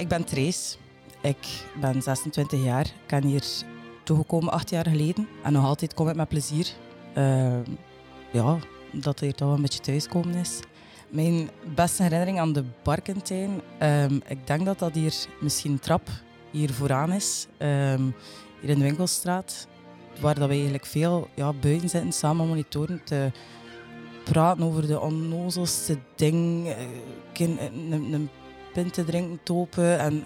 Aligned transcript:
ik 0.00 0.08
ben 0.08 0.24
Trace. 0.24 0.76
Ik 1.20 1.64
ben 1.80 2.02
26 2.02 2.64
jaar. 2.64 2.84
Ik 2.84 3.06
ben 3.06 3.24
hier 3.24 3.44
toegekomen 4.04 4.52
acht 4.52 4.70
jaar 4.70 4.86
geleden. 4.86 5.28
En 5.42 5.52
nog 5.52 5.64
altijd 5.64 5.94
kom 5.94 6.08
ik 6.08 6.14
met 6.16 6.28
plezier. 6.28 6.66
Uh, 7.16 7.58
ja, 8.32 8.58
dat 8.92 9.20
hier 9.20 9.34
toch 9.34 9.54
een 9.54 9.62
beetje 9.62 9.80
thuiskomen 9.80 10.34
is. 10.34 10.60
Mijn 11.08 11.50
beste 11.74 12.02
herinnering 12.02 12.40
aan 12.40 12.52
de 12.52 12.64
Barkentijn, 12.82 13.60
um, 13.82 14.22
ik 14.26 14.46
denk 14.46 14.64
dat 14.64 14.78
dat 14.78 14.94
hier 14.94 15.14
misschien 15.40 15.78
trap 15.78 16.08
hier 16.50 16.72
vooraan 16.72 17.12
is. 17.12 17.46
Um, 17.58 18.14
hier 18.60 18.70
in 18.70 18.78
de 18.78 18.84
winkelstraat. 18.84 19.66
Waar 20.20 20.34
dat 20.34 20.48
we 20.48 20.54
eigenlijk 20.54 20.86
veel 20.86 21.28
ja, 21.34 21.52
buiten 21.52 21.88
zitten, 21.88 22.12
samen 22.12 22.48
monitoren 22.48 23.00
te 23.04 23.30
praten 24.24 24.64
over 24.64 24.86
de 24.86 25.00
onnozelste 25.00 25.98
ding. 26.14 26.74
Een, 27.32 27.58
een 28.12 28.30
pint 28.72 28.92
te 28.92 29.04
drinken, 29.04 29.40
topen. 29.42 29.98
En 29.98 30.24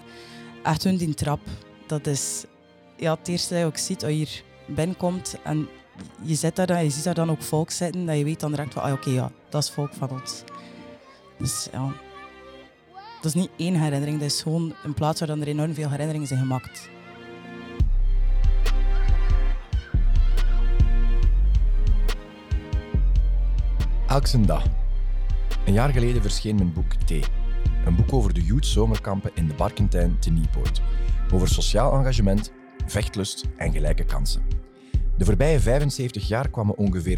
echt 0.63 0.83
hun 0.83 0.97
die 0.97 1.13
trap. 1.13 1.39
Dat 1.87 2.07
is 2.07 2.45
ja, 2.97 3.15
het 3.15 3.27
eerste 3.27 3.53
dat 3.53 3.59
je 3.59 3.67
ook 3.67 3.77
ziet 3.77 4.03
als 4.03 4.11
je 4.11 4.17
hier 4.17 4.43
binnenkomt. 4.67 5.37
En 5.43 5.67
je, 6.21 6.35
zit 6.35 6.55
daar, 6.55 6.83
je 6.83 6.89
ziet 6.89 7.03
daar 7.03 7.13
dan 7.13 7.31
ook 7.31 7.41
volk 7.41 7.71
zitten. 7.71 8.05
Dat 8.05 8.17
je 8.17 8.23
weet 8.23 8.39
dan 8.39 8.51
direct 8.51 8.73
van, 8.73 8.83
ah, 8.83 8.93
oké, 8.93 9.09
ja, 9.09 9.31
dat 9.49 9.63
is 9.63 9.69
volk 9.69 9.93
van 9.93 10.09
ons. 10.09 10.43
Dus 11.37 11.67
ja, 11.71 11.93
dat 13.21 13.25
is 13.25 13.33
niet 13.33 13.49
één 13.57 13.75
herinnering. 13.75 14.19
Dat 14.19 14.31
is 14.31 14.41
gewoon 14.41 14.73
een 14.83 14.93
plaats 14.93 15.19
waar 15.19 15.27
dan 15.27 15.41
er 15.41 15.47
enorm 15.47 15.73
veel 15.73 15.89
herinneringen 15.89 16.27
zijn 16.27 16.39
gemaakt. 16.39 16.89
Elke 24.07 24.41
dag. 24.41 24.63
Een 25.65 25.73
jaar 25.73 25.89
geleden 25.89 26.21
verscheen 26.21 26.55
mijn 26.55 26.73
boek 26.73 26.93
T. 26.93 27.11
Een 27.85 27.95
boek 27.95 28.13
over 28.13 28.33
de 28.33 28.43
youth 28.43 28.65
zomerkampen 28.65 29.31
in 29.33 29.47
de 29.47 29.53
Barkentijn 29.53 30.19
te 30.19 30.29
Nieuwpoort. 30.29 30.81
Over 31.33 31.47
sociaal 31.47 31.97
engagement, 31.97 32.51
vechtlust 32.85 33.45
en 33.57 33.71
gelijke 33.71 34.05
kansen. 34.05 34.41
De 35.17 35.25
voorbije 35.25 35.59
75 35.59 36.27
jaar 36.27 36.49
kwamen 36.49 36.77
ongeveer 36.77 37.17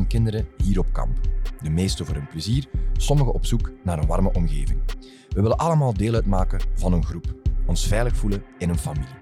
100.000 0.00 0.06
kinderen 0.06 0.48
hier 0.64 0.78
op 0.78 0.92
kamp. 0.92 1.18
De 1.62 1.70
meeste 1.70 2.04
voor 2.04 2.14
hun 2.14 2.28
plezier, 2.28 2.68
sommigen 2.96 3.32
op 3.32 3.46
zoek 3.46 3.72
naar 3.84 3.98
een 3.98 4.06
warme 4.06 4.32
omgeving. 4.32 4.80
We 5.28 5.42
willen 5.42 5.56
allemaal 5.56 5.94
deel 5.94 6.14
uitmaken 6.14 6.60
van 6.74 6.92
een 6.92 7.04
groep, 7.04 7.34
ons 7.66 7.86
veilig 7.86 8.16
voelen 8.16 8.42
in 8.58 8.68
een 8.68 8.78
familie. 8.78 9.14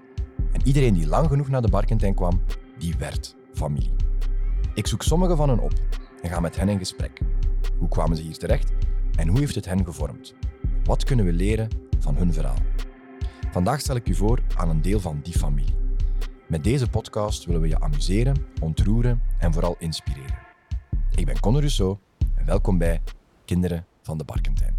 En 0.51 0.61
iedereen 0.63 0.93
die 0.93 1.07
lang 1.07 1.27
genoeg 1.27 1.47
naar 1.47 1.61
de 1.61 1.69
Barkentijn 1.69 2.15
kwam, 2.15 2.41
die 2.77 2.95
werd 2.97 3.35
familie. 3.53 3.95
Ik 4.73 4.87
zoek 4.87 5.03
sommigen 5.03 5.37
van 5.37 5.49
hen 5.49 5.59
op 5.59 5.73
en 6.21 6.29
ga 6.29 6.39
met 6.39 6.55
hen 6.55 6.69
in 6.69 6.77
gesprek. 6.77 7.19
Hoe 7.77 7.89
kwamen 7.89 8.17
ze 8.17 8.23
hier 8.23 8.37
terecht 8.37 8.71
en 9.15 9.27
hoe 9.27 9.39
heeft 9.39 9.55
het 9.55 9.65
hen 9.65 9.85
gevormd? 9.85 10.35
Wat 10.87 11.03
kunnen 11.03 11.25
we 11.25 11.33
leren 11.33 11.69
van 11.99 12.15
hun 12.15 12.33
verhaal? 12.33 12.57
Vandaag 13.51 13.79
stel 13.79 13.95
ik 13.95 14.07
u 14.07 14.15
voor 14.15 14.43
aan 14.55 14.69
een 14.69 14.81
deel 14.81 14.99
van 14.99 15.21
die 15.21 15.33
familie. 15.37 15.75
Met 16.47 16.63
deze 16.63 16.89
podcast 16.89 17.45
willen 17.45 17.61
we 17.61 17.67
je 17.67 17.79
amuseren, 17.79 18.45
ontroeren 18.61 19.21
en 19.39 19.53
vooral 19.53 19.75
inspireren. 19.79 20.39
Ik 21.15 21.25
ben 21.25 21.39
Conor 21.39 21.59
Rousseau 21.59 21.97
en 22.35 22.45
welkom 22.45 22.77
bij 22.77 23.01
Kinderen 23.45 23.85
van 24.01 24.17
de 24.17 24.23
Barkentijn. 24.23 24.75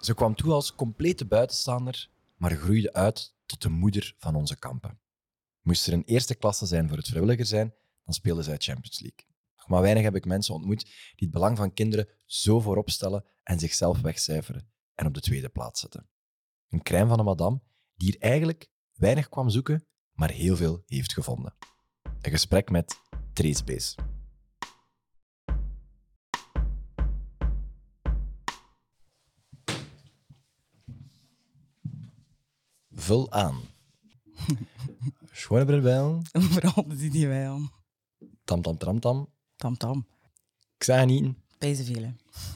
Ze 0.00 0.14
kwam 0.14 0.34
toe 0.34 0.52
als 0.52 0.74
complete 0.74 1.26
buitenstaander, 1.26 2.08
maar 2.36 2.50
groeide 2.50 2.92
uit 2.92 3.34
tot 3.46 3.62
de 3.62 3.68
moeder 3.68 4.14
van 4.18 4.34
onze 4.34 4.58
kampen. 4.58 4.98
Moest 5.62 5.86
er 5.86 5.92
een 5.92 6.04
eerste 6.04 6.34
klasse 6.34 6.66
zijn 6.66 6.88
voor 6.88 6.96
het 6.96 7.08
vrijwilliger 7.08 7.46
zijn, 7.46 7.74
dan 8.04 8.14
speelde 8.14 8.42
zij 8.42 8.56
Champions 8.58 9.00
League. 9.00 9.26
Maar 9.68 9.82
weinig 9.82 10.02
heb 10.02 10.14
ik 10.14 10.24
mensen 10.24 10.54
ontmoet 10.54 10.84
die 10.84 11.28
het 11.28 11.30
belang 11.30 11.56
van 11.56 11.72
kinderen 11.72 12.08
zo 12.24 12.60
voorop 12.60 12.90
stellen 12.90 13.24
en 13.42 13.58
zichzelf 13.58 14.00
wegcijferen 14.00 14.70
en 14.94 15.06
op 15.06 15.14
de 15.14 15.20
tweede 15.20 15.48
plaats 15.48 15.80
zetten. 15.80 16.08
Een 16.68 16.82
crème 16.82 17.08
van 17.08 17.18
een 17.18 17.24
madame 17.24 17.60
die 17.94 18.10
hier 18.10 18.20
eigenlijk 18.20 18.70
weinig 18.92 19.28
kwam 19.28 19.48
zoeken, 19.48 19.86
maar 20.12 20.30
heel 20.30 20.56
veel 20.56 20.82
heeft 20.86 21.12
gevonden. 21.12 21.54
Een 22.20 22.30
gesprek 22.30 22.70
met 22.70 23.00
Trace 23.32 23.64
Bees. 23.64 23.94
Vul 32.90 33.32
aan. 33.32 33.60
Brillen. 35.48 36.20
Vooral 36.32 36.88
die 36.88 37.10
die 37.10 37.28
aan. 37.28 37.70
Tam 38.44 38.62
tam 38.62 38.78
tam 38.78 39.00
tam. 39.00 39.37
Tam 39.58 39.76
tam. 39.76 40.06
Ik 40.76 40.84
zei. 40.84 41.34
Deze 41.58 41.84
vele. 41.84 42.14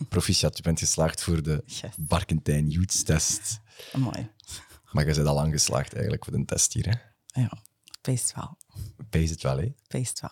Proficiat, 0.09 0.57
je 0.57 0.63
bent 0.63 0.79
geslaagd 0.79 1.23
voor 1.23 1.43
de 1.43 1.63
Yes. 1.67 1.81
Barkentijn 1.97 2.69
Youth 2.69 3.05
Test. 3.07 3.61
Mooi. 3.93 4.31
Maar 4.93 5.07
je 5.07 5.15
bent 5.15 5.27
al 5.27 5.35
lang 5.35 5.53
geslaagd 5.53 5.93
eigenlijk 5.93 6.25
voor 6.25 6.33
de 6.39 6.45
test 6.45 6.73
hier. 6.73 6.87
Hè? 6.89 7.41
Ja, 7.41 7.63
peest 8.01 8.35
wel. 8.35 8.59
Pees 9.11 9.31
het 9.31 9.43
wel, 9.43 9.59
hè? 9.59 9.73
Peest 9.89 10.21
wel. 10.21 10.31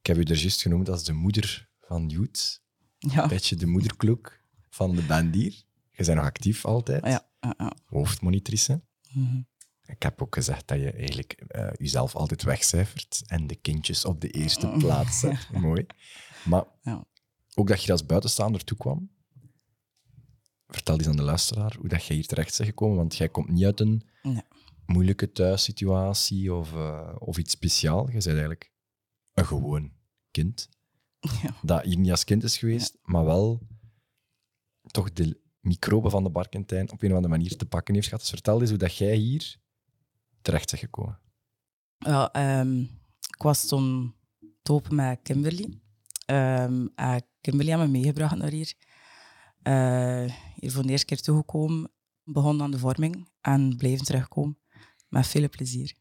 Ik 0.00 0.06
heb 0.06 0.16
u 0.16 0.22
er 0.22 0.36
juist 0.36 0.62
genoemd 0.62 0.88
als 0.88 1.04
de 1.04 1.12
moeder 1.12 1.68
van 1.80 2.08
Youth. 2.08 2.62
Ja. 2.98 3.26
Beetje 3.26 3.56
de 3.56 3.66
moederkloek 3.66 4.40
van 4.70 4.94
de 4.94 5.02
band 5.02 5.34
hier. 5.34 5.52
Je 5.90 6.04
bent 6.04 6.16
nog 6.16 6.24
actief 6.24 6.64
altijd. 6.64 7.04
Ja, 7.04 7.28
ja, 7.40 7.54
ja. 7.58 7.72
Hoofdmonitrice. 7.84 8.82
Mhm. 9.12 9.40
Ik 9.88 10.02
heb 10.02 10.22
ook 10.22 10.34
gezegd 10.34 10.68
dat 10.68 10.78
je 10.78 10.90
eigenlijk 10.92 11.32
eh, 11.32 11.68
jezelf 11.76 12.14
altijd 12.16 12.42
wegcijfert 12.42 13.22
en 13.26 13.46
de 13.46 13.54
kindjes 13.56 14.04
op 14.04 14.20
de 14.20 14.28
eerste 14.30 14.68
plaats 14.78 15.18
zet. 15.20 15.48
Mooi. 15.52 15.86
Maar 16.44 16.64
Ja. 16.82 17.04
ook 17.54 17.68
dat 17.68 17.82
je 17.82 17.92
als 17.92 18.06
buitenstaander 18.06 18.64
toekwam. 18.64 19.10
Vertel 20.66 20.98
eens 20.98 21.06
aan 21.08 21.16
de 21.16 21.22
luisteraar 21.22 21.76
hoe 21.78 21.88
dat 21.88 22.04
je 22.04 22.14
hier 22.14 22.26
terecht 22.26 22.56
bent 22.56 22.68
gekomen, 22.68 22.96
want 22.96 23.16
jij 23.16 23.28
komt 23.28 23.48
niet 23.48 23.64
uit 23.64 23.80
een 23.80 24.02
Nee. 24.22 24.42
moeilijke 24.86 25.32
thuissituatie 25.32 26.54
of, 26.54 26.72
eh, 26.72 27.14
of 27.18 27.38
iets 27.38 27.52
speciaal. 27.52 28.06
Je 28.06 28.12
bent 28.12 28.26
eigenlijk 28.26 28.72
een 29.34 29.46
gewoon 29.46 29.92
kind. 30.30 30.68
Ja. 31.42 31.54
Dat 31.62 31.82
hier 31.84 31.98
niet 31.98 32.10
als 32.10 32.24
kind 32.24 32.42
is 32.42 32.58
geweest, 32.58 32.96
maar 33.02 33.24
wel 33.24 33.66
toch 34.90 35.12
de 35.12 35.40
microben 35.60 36.10
van 36.10 36.22
de 36.22 36.30
Barkentijn 36.30 36.90
op 36.92 37.02
een 37.02 37.10
of 37.10 37.16
andere 37.16 37.34
manier 37.36 37.56
te 37.56 37.66
pakken 37.66 37.94
heeft 37.94 38.06
gehad. 38.06 38.20
Dus 38.20 38.30
vertel 38.30 38.60
eens 38.60 38.70
hoe 38.70 38.78
dat 38.78 38.96
jij 38.96 39.16
hier 39.16 39.56
terecht 40.42 40.70
bent 40.70 40.82
gekomen. 40.82 41.18
Ja, 41.98 42.32
ehm, 42.32 42.80
ik 43.36 43.42
was 43.42 43.66
toen 43.66 44.14
topen 44.62 44.94
met 44.94 45.20
Kimberly. 45.22 45.80
Ehm, 46.26 46.86
en 46.94 47.22
Kimberly 47.40 47.70
heeft 47.70 47.82
me 47.82 47.88
meegebracht 47.88 48.36
naar 48.36 48.50
hier. 48.50 48.74
Eh, 49.62 50.32
hier 50.54 50.72
voor 50.72 50.82
de 50.82 50.88
eerste 50.88 51.06
keer 51.06 51.20
toegekomen, 51.20 51.90
begon 52.22 52.62
aan 52.62 52.70
de 52.70 52.78
vorming 52.78 53.28
en 53.40 53.76
bleven 53.76 54.04
terugkomen. 54.04 54.58
Met 55.08 55.26
veel 55.26 55.48
plezier. 55.48 55.96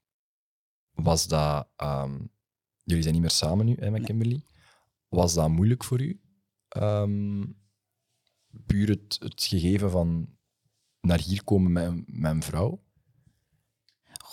Was 0.91 1.27
dat... 1.27 1.67
ehm, 1.75 2.19
jullie 2.83 3.01
zijn 3.01 3.13
niet 3.13 3.23
meer 3.23 3.31
samen 3.31 3.65
nu 3.65 3.75
hè, 3.79 3.89
met 3.89 3.91
Nee. 3.91 4.03
Kimberly. 4.03 4.41
Was 5.07 5.33
dat 5.33 5.49
moeilijk 5.49 5.83
voor 5.83 6.01
u? 6.01 6.21
Ehm, 6.67 7.45
puur 8.65 8.89
het, 8.89 9.17
het 9.19 9.43
gegeven 9.43 9.91
van 9.91 10.37
naar 11.01 11.19
hier 11.19 11.43
komen 11.43 11.71
met, 11.71 12.31
een 12.31 12.43
vrouw? 12.43 12.83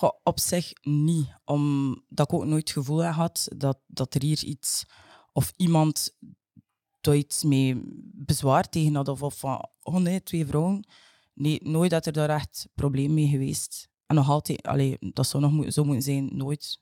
Goh, 0.05 0.21
op 0.23 0.39
zich 0.41 0.73
niet, 0.83 1.29
omdat 1.45 2.29
ik 2.29 2.33
ook 2.33 2.45
nooit 2.45 2.69
het 2.69 2.71
gevoel 2.71 2.99
gehad 2.99 3.49
dat, 3.57 3.79
dat 3.87 4.15
er 4.15 4.23
hier 4.23 4.45
iets 4.45 4.85
of 5.33 5.53
iemand 5.57 6.17
daar 7.01 7.17
iets 7.17 7.43
mee 7.43 7.83
bezwaar 8.13 8.69
tegen 8.69 8.95
had. 8.95 9.09
Of, 9.09 9.23
of 9.23 9.39
van, 9.39 9.69
oh 9.83 9.97
nee, 9.97 10.23
twee 10.23 10.47
vrouwen. 10.47 10.87
Nee, 11.35 11.61
nooit 11.63 11.91
dat 11.91 12.07
er 12.07 12.13
daar 12.13 12.29
echt 12.29 12.69
probleem 12.75 13.15
mee 13.15 13.29
geweest. 13.29 13.89
En 14.07 14.15
nog 14.15 14.29
altijd, 14.29 14.63
allee, 14.63 14.97
dat 15.01 15.27
zou 15.27 15.51
nog 15.51 15.73
zo 15.73 15.85
moeten 15.85 16.03
zijn, 16.03 16.37
nooit, 16.37 16.81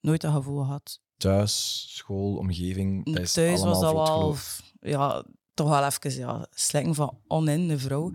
nooit 0.00 0.20
dat 0.20 0.32
gevoel 0.32 0.62
gehad. 0.64 1.00
Thuis, 1.16 1.86
school, 1.88 2.36
omgeving, 2.36 3.04
dat 3.04 3.22
is 3.22 3.32
Thuis 3.32 3.60
was 3.60 3.80
dat 3.80 3.92
wel, 3.92 4.36
ja, 4.80 5.24
toch 5.54 5.68
wel 5.68 5.84
even 5.84 6.16
ja, 6.16 6.46
slikken 6.50 6.94
van 6.94 7.18
onin, 7.26 7.68
de 7.68 7.78
vrouw. 7.78 8.12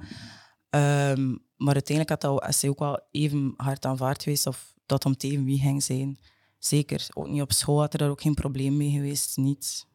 Ehm, 0.69 1.35
maar 1.59 1.73
uiteindelijk 1.73 2.21
had 2.21 2.41
dat, 2.41 2.55
zij 2.55 2.69
ook 2.69 2.79
wel 2.79 2.99
even 3.11 3.53
hard 3.57 3.85
aanvaard 3.85 4.23
geweest 4.23 4.47
of 4.47 4.73
dat 4.85 5.05
om 5.05 5.17
tegen 5.17 5.43
wie 5.43 5.59
ging 5.59 5.83
zijn. 5.83 6.17
Zeker, 6.57 7.07
ook 7.13 7.27
niet 7.27 7.41
op 7.41 7.51
school 7.51 7.79
had 7.79 7.93
er 7.93 7.99
daar 7.99 8.09
ook 8.09 8.21
geen 8.21 8.33
probleem 8.33 8.77
mee 8.77 8.91
geweest, 8.91 9.37
niets. 9.37 9.87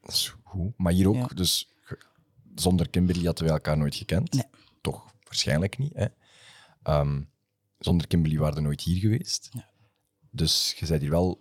Dat 0.00 0.12
is 0.12 0.34
goed. 0.42 0.72
Maar 0.76 0.92
hier 0.92 1.08
ook, 1.08 1.14
Ja. 1.14 1.26
dus 1.26 1.68
zonder 2.54 2.88
Kimberly 2.90 3.24
hadden 3.24 3.44
we 3.44 3.50
elkaar 3.50 3.78
nooit 3.78 3.94
gekend. 3.94 4.32
Nee. 4.32 4.44
Toch 4.80 5.04
waarschijnlijk 5.24 5.78
niet. 5.78 5.92
Hè? 5.94 6.06
Ehm, 6.82 7.22
zonder 7.78 8.06
Kimberly 8.06 8.38
waren 8.38 8.54
we 8.54 8.60
nooit 8.60 8.80
hier 8.80 8.98
geweest. 9.00 9.48
Ja. 9.52 9.70
Dus 10.30 10.74
je 10.78 10.86
bent 10.86 11.00
hier 11.00 11.10
wel 11.10 11.40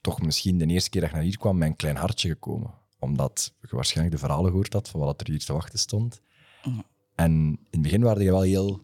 toch 0.00 0.22
misschien 0.22 0.58
de 0.58 0.66
eerste 0.66 0.90
keer 0.90 1.00
dat 1.00 1.10
je 1.10 1.16
naar 1.16 1.24
hier 1.24 1.38
kwam 1.38 1.58
met 1.58 1.68
een 1.68 1.76
klein 1.76 1.96
hartje 1.96 2.28
gekomen. 2.28 2.74
Omdat 2.98 3.54
je 3.60 3.76
waarschijnlijk 3.76 4.16
de 4.16 4.22
verhalen 4.26 4.50
gehoord 4.50 4.72
had 4.72 4.88
van 4.88 5.00
wat 5.00 5.20
er 5.20 5.26
hier 5.26 5.44
te 5.44 5.52
wachten 5.52 5.78
stond. 5.78 6.20
Ja. 6.62 6.84
En 7.14 7.30
in 7.32 7.58
het 7.70 7.82
begin 7.82 8.02
waren 8.02 8.22
je 8.22 8.30
wel 8.30 8.40
heel 8.42 8.82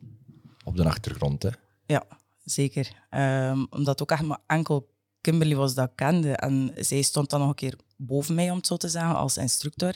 op 0.69 0.77
de 0.77 0.85
achtergrond. 0.85 1.43
Hè? 1.43 1.51
Ja, 1.87 2.05
zeker. 2.45 3.07
Ehm, 3.11 3.65
omdat 3.71 4.03
ook 4.03 4.11
echt 4.11 4.23
maar 4.23 4.39
enkel 4.47 4.97
Kimberly 5.21 5.55
was 5.55 5.75
dat 5.75 5.89
ik 5.89 5.97
kende. 5.97 6.33
En 6.33 6.73
zij 6.77 7.03
stond 7.03 7.31
dan 7.31 7.41
nog 7.41 7.49
een 7.49 7.55
keer 7.55 7.79
boven 7.97 8.35
mij, 8.35 8.51
om 8.51 8.57
het 8.57 8.67
zo 8.67 8.77
te 8.77 8.89
zeggen, 8.89 9.17
als 9.17 9.37
instructor. 9.37 9.95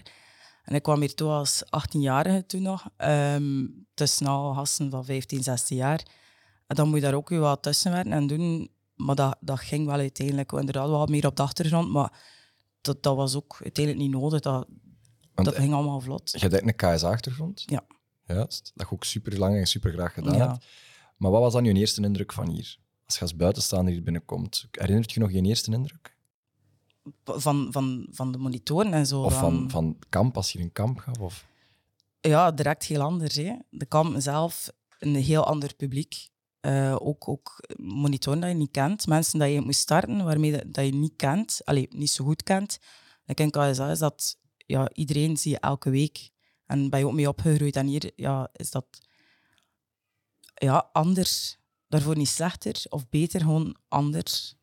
En 0.65 0.75
ik 0.75 0.83
kwam 0.83 1.01
hier 1.01 1.15
toe 1.15 1.31
als 1.31 1.63
18-jarige 1.65 2.47
toen 2.47 2.63
nog. 2.63 2.87
ehm 2.97 3.67
tussen 3.95 4.27
al 4.27 4.55
gasten 4.55 4.91
van 4.91 5.05
15, 5.05 5.43
16 5.43 5.77
jaar. 5.77 6.07
En 6.67 6.77
dan 6.77 6.89
moet 6.89 6.97
je 6.97 7.03
daar 7.03 7.15
ook 7.15 7.29
weer 7.29 7.41
wat 7.41 7.63
tussen 7.63 7.93
werken 7.93 8.13
en 8.13 8.27
doen. 8.27 8.71
Maar 8.95 9.15
dat, 9.15 9.37
dat 9.41 9.61
ging 9.61 9.87
wel 9.87 9.99
uiteindelijk 9.99 10.53
inderdaad 10.53 10.89
wel 10.89 11.07
meer 11.07 11.27
op 11.27 11.37
de 11.37 11.43
achtergrond. 11.43 11.91
Maar 11.91 12.13
dat, 12.81 13.03
dat 13.03 13.17
was 13.17 13.37
ook 13.37 13.59
uiteindelijk 13.63 14.05
niet 14.05 14.15
nodig. 14.15 14.41
Dat, 14.41 14.67
Want 15.35 15.49
dat 15.49 15.57
ging 15.57 15.73
allemaal 15.73 16.01
vlot. 16.01 16.31
je 16.31 16.49
hebt 16.49 16.63
een 16.63 16.77
KSA-achtergrond. 16.77 17.63
Ja. 17.67 17.85
Juist. 18.27 18.73
Dat 18.75 18.89
je 18.89 18.95
ook 18.95 19.05
super 19.05 19.39
lang 19.39 19.57
en 19.57 19.67
super 19.67 19.93
graag 19.93 20.15
gedaan 20.15 20.37
Ja. 20.37 20.51
hebt. 20.51 20.67
Maar 21.17 21.31
wat 21.31 21.41
was 21.41 21.53
dan 21.53 21.65
je 21.65 21.73
eerste 21.73 22.03
indruk 22.03 22.33
van 22.33 22.49
hier? 22.49 22.77
Als 23.05 23.15
je 23.15 23.21
als 23.21 23.37
buitenstaander 23.37 23.93
hier 23.93 24.03
binnenkomt, 24.03 24.67
herinnert 24.71 25.13
je 25.13 25.21
nog 25.21 25.33
je 25.33 25.43
eerste 25.43 25.71
indruk? 25.73 26.17
Van, 27.25 27.69
van, 27.71 28.07
van 28.11 28.33
de 28.33 28.39
monitoren 28.39 28.93
en 28.93 29.07
zo. 29.07 29.23
Of 29.23 29.39
van, 29.39 29.71
van 29.71 29.99
kamp, 30.09 30.37
als 30.37 30.53
je 30.53 30.59
in 30.59 30.65
een 30.65 30.73
kamp 30.73 30.99
gaf? 30.99 31.19
Of... 31.19 31.47
Ja, 32.21 32.51
direct 32.53 32.85
heel 32.85 33.01
anders. 33.01 33.35
Hè. 33.35 33.53
De 33.71 33.87
kamp 33.87 34.21
zelf, 34.21 34.71
een 34.99 35.15
heel 35.15 35.45
ander 35.45 35.75
publiek. 35.75 36.31
Eh, 36.61 36.97
ook, 36.99 37.29
ook 37.29 37.61
monitoren 37.77 38.41
dat 38.41 38.51
je 38.51 38.57
niet 38.57 38.71
kent. 38.71 39.07
Mensen 39.07 39.39
dat 39.39 39.51
je 39.53 39.61
moet 39.61 39.75
starten, 39.75 40.25
waarmee 40.25 40.53
dat, 40.53 40.65
dat 40.67 40.85
je 40.85 40.95
niet 40.95 41.17
kent. 41.17 41.61
Allee, 41.65 41.89
niet 41.91 42.11
zo 42.11 42.25
goed 42.25 42.43
kent. 42.43 42.79
Ik 43.27 43.37
denk 43.37 43.53
KSA 43.53 43.91
is 43.91 43.99
dat 43.99 44.39
ja, 44.57 44.91
iedereen 44.93 45.37
zie 45.37 45.51
je 45.51 45.59
elke 45.59 45.91
week. 45.91 46.31
En 46.73 46.91
ben 46.91 46.99
je 46.99 47.07
ook 47.07 47.13
mee 47.13 47.29
opgegroeid. 47.29 47.77
En 47.77 47.87
hier 47.87 48.13
ja, 48.17 48.49
is 48.53 48.71
dat 48.71 48.87
ja, 50.55 50.89
anders. 50.93 51.59
Daarvoor 51.89 52.17
niet 52.17 52.29
slechter 52.29 52.83
of 52.89 53.09
beter, 53.09 53.41
gewoon 53.41 53.77
anders. 53.89 54.57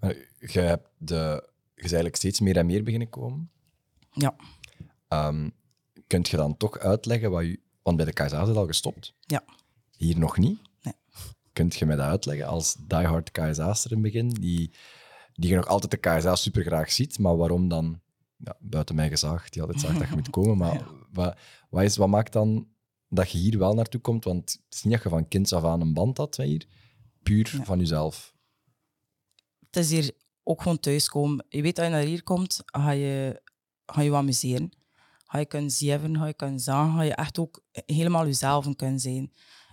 Maar 0.00 0.16
je, 0.38 0.60
hebt 0.60 0.88
de, 0.96 1.48
je 1.74 1.82
is 1.82 1.82
eigenlijk 1.82 2.16
steeds 2.16 2.40
meer 2.40 2.56
en 2.56 2.66
meer 2.66 2.82
beginnen 2.82 3.08
komen. 3.08 3.50
Ja, 4.12 4.36
Ehm 5.08 5.48
kunt 6.08 6.28
je 6.28 6.36
dan 6.36 6.56
toch 6.56 6.78
uitleggen 6.78 7.30
wat 7.30 7.44
je... 7.44 7.60
Want 7.82 7.96
bij 7.96 8.06
de 8.06 8.12
KSA 8.12 8.42
is 8.42 8.48
het 8.48 8.56
al 8.56 8.66
gestopt. 8.66 9.14
ja. 9.20 9.44
Hier 9.96 10.18
nog 10.18 10.38
niet. 10.38 10.60
Nee. 10.82 10.94
Kunt 11.52 11.76
je 11.76 11.86
mij 11.86 11.96
dat 11.96 12.06
uitleggen 12.06 12.46
als 12.46 12.76
diehard 12.78 13.30
KSA'ster 13.30 13.90
in 13.90 13.96
het 13.96 14.12
begin, 14.12 14.28
die, 14.28 14.70
die 15.34 15.50
je 15.50 15.56
nog 15.56 15.66
altijd 15.66 15.90
de 15.90 15.96
KSA 15.96 16.36
super 16.36 16.62
graag 16.62 16.92
ziet, 16.92 17.18
maar 17.18 17.36
waarom 17.36 17.68
dan, 17.68 18.00
ja, 18.44 18.56
buiten 18.60 18.94
mij 18.94 19.08
gezaagd, 19.08 19.52
die 19.52 19.62
altijd 19.62 19.80
zegt 19.80 19.98
dat 19.98 20.08
je 20.08 20.14
moet 20.14 20.30
komen, 20.30 20.56
maar 20.56 20.86
wat, 21.12 21.36
wat, 21.70 21.82
is, 21.82 21.96
wat 21.96 22.08
maakt 22.08 22.32
dan 22.32 22.68
dat 23.08 23.30
je 23.30 23.38
hier 23.38 23.58
wel 23.58 23.74
naartoe 23.74 24.00
komt? 24.00 24.24
Want 24.24 24.50
het 24.64 24.74
is 24.74 24.82
niet 24.82 24.92
dat 24.92 25.02
je 25.02 25.08
van 25.08 25.28
kinds 25.28 25.52
af 25.52 25.64
aan 25.64 25.80
een 25.80 25.94
band 25.94 26.16
had 26.16 26.36
hier, 26.36 26.66
puur 27.22 27.50
Nee. 27.56 27.64
van 27.66 27.78
jezelf. 27.78 28.34
het 29.66 29.76
is 29.76 29.90
hier 29.90 30.10
ook 30.42 30.62
gewoon 30.62 30.80
thuiskomen. 30.80 31.44
Je 31.48 31.62
weet 31.62 31.76
dat 31.76 31.84
je 31.84 31.90
naar 31.90 32.02
hier 32.02 32.22
komt, 32.22 32.62
ga 32.64 32.90
je, 32.90 33.42
ga 33.86 34.00
je 34.00 34.10
wat 34.10 34.18
amuseren. 34.18 34.70
Ga 35.24 35.38
je 35.38 35.46
kunnen 35.46 35.70
zeven, 35.70 36.16
ga 36.16 36.26
je 36.26 36.34
kunnen 36.34 36.60
zagen, 36.60 36.94
ga 36.94 37.02
je 37.02 37.14
echt 37.14 37.38
ook 37.38 37.62
helemaal 37.72 38.26
jezelf 38.26 38.76
kunnen 38.76 39.00
zijn. 39.00 39.32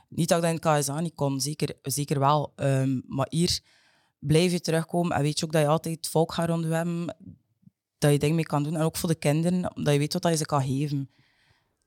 Niet 0.09 0.27
dat 0.29 0.37
ik 0.37 0.43
dat 0.43 0.63
in 0.63 0.69
het 0.71 0.83
KSA 0.83 0.99
niet 0.99 1.15
kon, 1.15 1.41
zeker, 1.41 1.75
zeker 1.81 2.19
wel. 2.19 2.53
Ehm, 2.55 3.01
maar 3.07 3.27
hier 3.29 3.59
blijf 4.19 4.51
je 4.51 4.61
terugkomen 4.61 5.17
en 5.17 5.21
weet 5.21 5.39
je 5.39 5.45
ook 5.45 5.51
dat 5.51 5.61
je 5.61 5.67
altijd 5.67 6.07
volk 6.07 6.33
gaat 6.33 6.47
rond 6.49 6.63
je 6.63 6.69
hebben, 6.69 7.15
dat 8.05 8.13
je 8.13 8.19
dingen 8.19 8.35
mee 8.35 8.45
kan 8.45 8.63
doen. 8.63 8.75
En 8.75 8.81
ook 8.81 8.97
voor 8.97 9.09
de 9.09 9.15
kinderen, 9.15 9.61
dat 9.61 9.93
je 9.93 9.99
weet 9.99 10.13
wat 10.13 10.23
je 10.23 10.35
ze 10.35 10.45
kan 10.45 10.61
geven. 10.61 11.09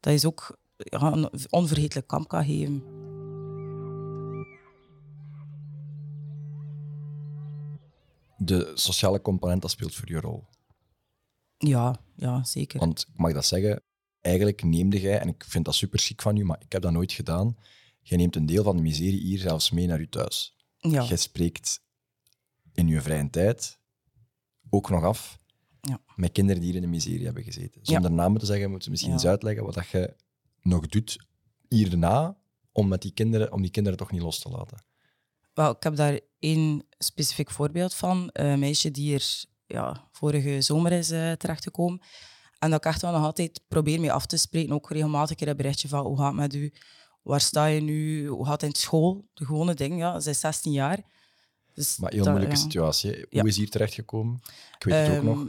Dat 0.01 0.13
je 0.13 0.19
ze 0.19 0.27
ook 0.27 0.59
ja, 0.77 1.13
een 1.13 1.31
onvergetelijk 1.51 2.07
kamp 2.07 2.29
kan 2.29 2.45
geven. 2.45 2.83
De 8.37 8.71
sociale 8.75 9.23
component, 9.23 9.63
dat 9.63 9.71
speelt 9.71 9.95
voor 9.95 10.09
je 10.09 10.21
rol. 10.21 10.47
Ja, 11.59 12.01
ja 12.15 12.45
zeker. 12.45 12.79
Want 12.79 13.07
ik 13.13 13.19
mag 13.19 13.33
dat 13.33 13.45
zeggen, 13.45 13.83
eigenlijk 14.21 14.63
neemde 14.63 15.01
jij, 15.01 15.21
en 15.21 15.29
ik 15.29 15.45
vind 15.47 15.65
dat 15.65 15.75
super 15.75 15.99
chic 15.99 16.23
van 16.23 16.37
u, 16.37 16.45
maar 16.45 16.61
ik 16.61 16.73
heb 16.73 16.83
dat 16.83 16.93
nooit 16.93 17.13
gedaan, 17.13 17.57
jij 18.01 18.19
neemt 18.19 18.37
een 18.37 18.47
deel 18.47 18.63
van 18.63 18.77
de 18.77 18.83
miserie 18.83 19.21
hier 19.21 19.39
zelfs 19.39 19.71
mee 19.71 19.87
naar 19.87 20.01
je 20.01 20.09
thuis. 20.09 20.57
Ja. 20.79 21.05
Jij 21.05 21.17
spreekt 21.17 21.81
in 22.73 22.89
je 22.89 23.01
vrije 23.01 23.31
tijd 23.31 23.79
ook 24.71 24.91
nog 24.91 25.05
af 25.05 25.39
Ja. 25.89 26.01
met 26.17 26.33
kinderen 26.33 26.61
die 26.63 26.71
hier 26.71 26.81
in 26.81 26.87
de 26.87 26.95
miserie 26.95 27.25
hebben 27.25 27.43
gezeten. 27.43 27.81
Zonder 27.85 28.13
namen 28.13 28.41
te 28.41 28.47
zeggen, 28.47 28.69
moeten 28.71 28.85
we 28.85 28.91
misschien 28.91 29.13
Ja. 29.13 29.19
eens 29.19 29.29
uitleggen 29.29 29.65
wat 29.65 29.75
dat 29.75 29.89
je 29.89 30.15
nog 30.63 30.87
doet 30.87 31.27
hierna 31.69 32.37
om, 32.73 32.89
met 32.89 33.03
die 33.03 33.13
kinderen, 33.13 33.53
om 33.53 33.63
die 33.63 33.71
kinderen 33.71 33.99
toch 33.99 34.11
niet 34.11 34.23
los 34.23 34.39
te 34.39 34.49
laten. 34.49 34.85
Wel, 35.55 35.71
ik 35.71 35.83
heb 35.83 35.97
daar 35.97 36.21
één 36.39 36.87
specifiek 36.99 37.51
voorbeeld 37.51 37.95
van. 37.95 38.31
Een 38.33 38.59
meisje 38.59 38.91
die 38.91 39.15
er 39.15 39.45
ja, 39.67 40.09
vorige 40.13 40.61
zomer 40.61 40.93
is 40.93 41.11
eh, 41.11 41.33
terechtgekomen. 41.33 42.01
En 42.59 42.71
dat 42.71 42.79
ik 42.79 42.85
echt 42.91 43.03
wel 43.03 43.13
nog 43.13 43.23
altijd 43.25 43.61
probeer 43.69 44.01
mee 44.01 44.13
af 44.13 44.27
te 44.27 44.37
spreken. 44.37 44.73
Ook 44.75 44.91
regelmatig 44.91 45.31
een 45.31 45.37
keer 45.37 45.49
een 45.49 45.57
berichtje 45.57 45.89
van 45.89 46.05
hoe 46.07 46.19
gaat 46.19 46.27
het 46.33 46.37
met 46.41 46.55
u? 46.55 46.73
Waar 47.23 47.41
sta 47.41 47.67
je 47.67 47.81
nu? 47.81 48.27
Hoe 48.27 48.45
gaat 48.47 48.61
het 48.61 48.71
in 48.71 48.77
school? 48.81 49.29
De 49.35 49.45
gewone 49.45 49.75
dingen, 49.75 49.99
ja. 49.99 50.21
Ze 50.21 50.31
is 50.31 50.41
16 50.41 50.73
jaar. 50.73 51.03
Dus 51.75 51.97
Maar 51.97 52.11
heel 52.11 52.19
dat- 52.25 52.29
moeilijke 52.29 52.57
ja. 52.57 52.63
situatie. 52.63 53.27
Ja. 53.31 53.41
Hoe 53.41 53.49
is 53.49 53.57
hier 53.57 53.71
terechtgekomen? 53.71 54.41
Ik 54.79 54.85
weet 54.85 55.07
het 55.07 55.09
ook 55.11 55.17
Ehm, 55.17 55.25
nog. 55.25 55.49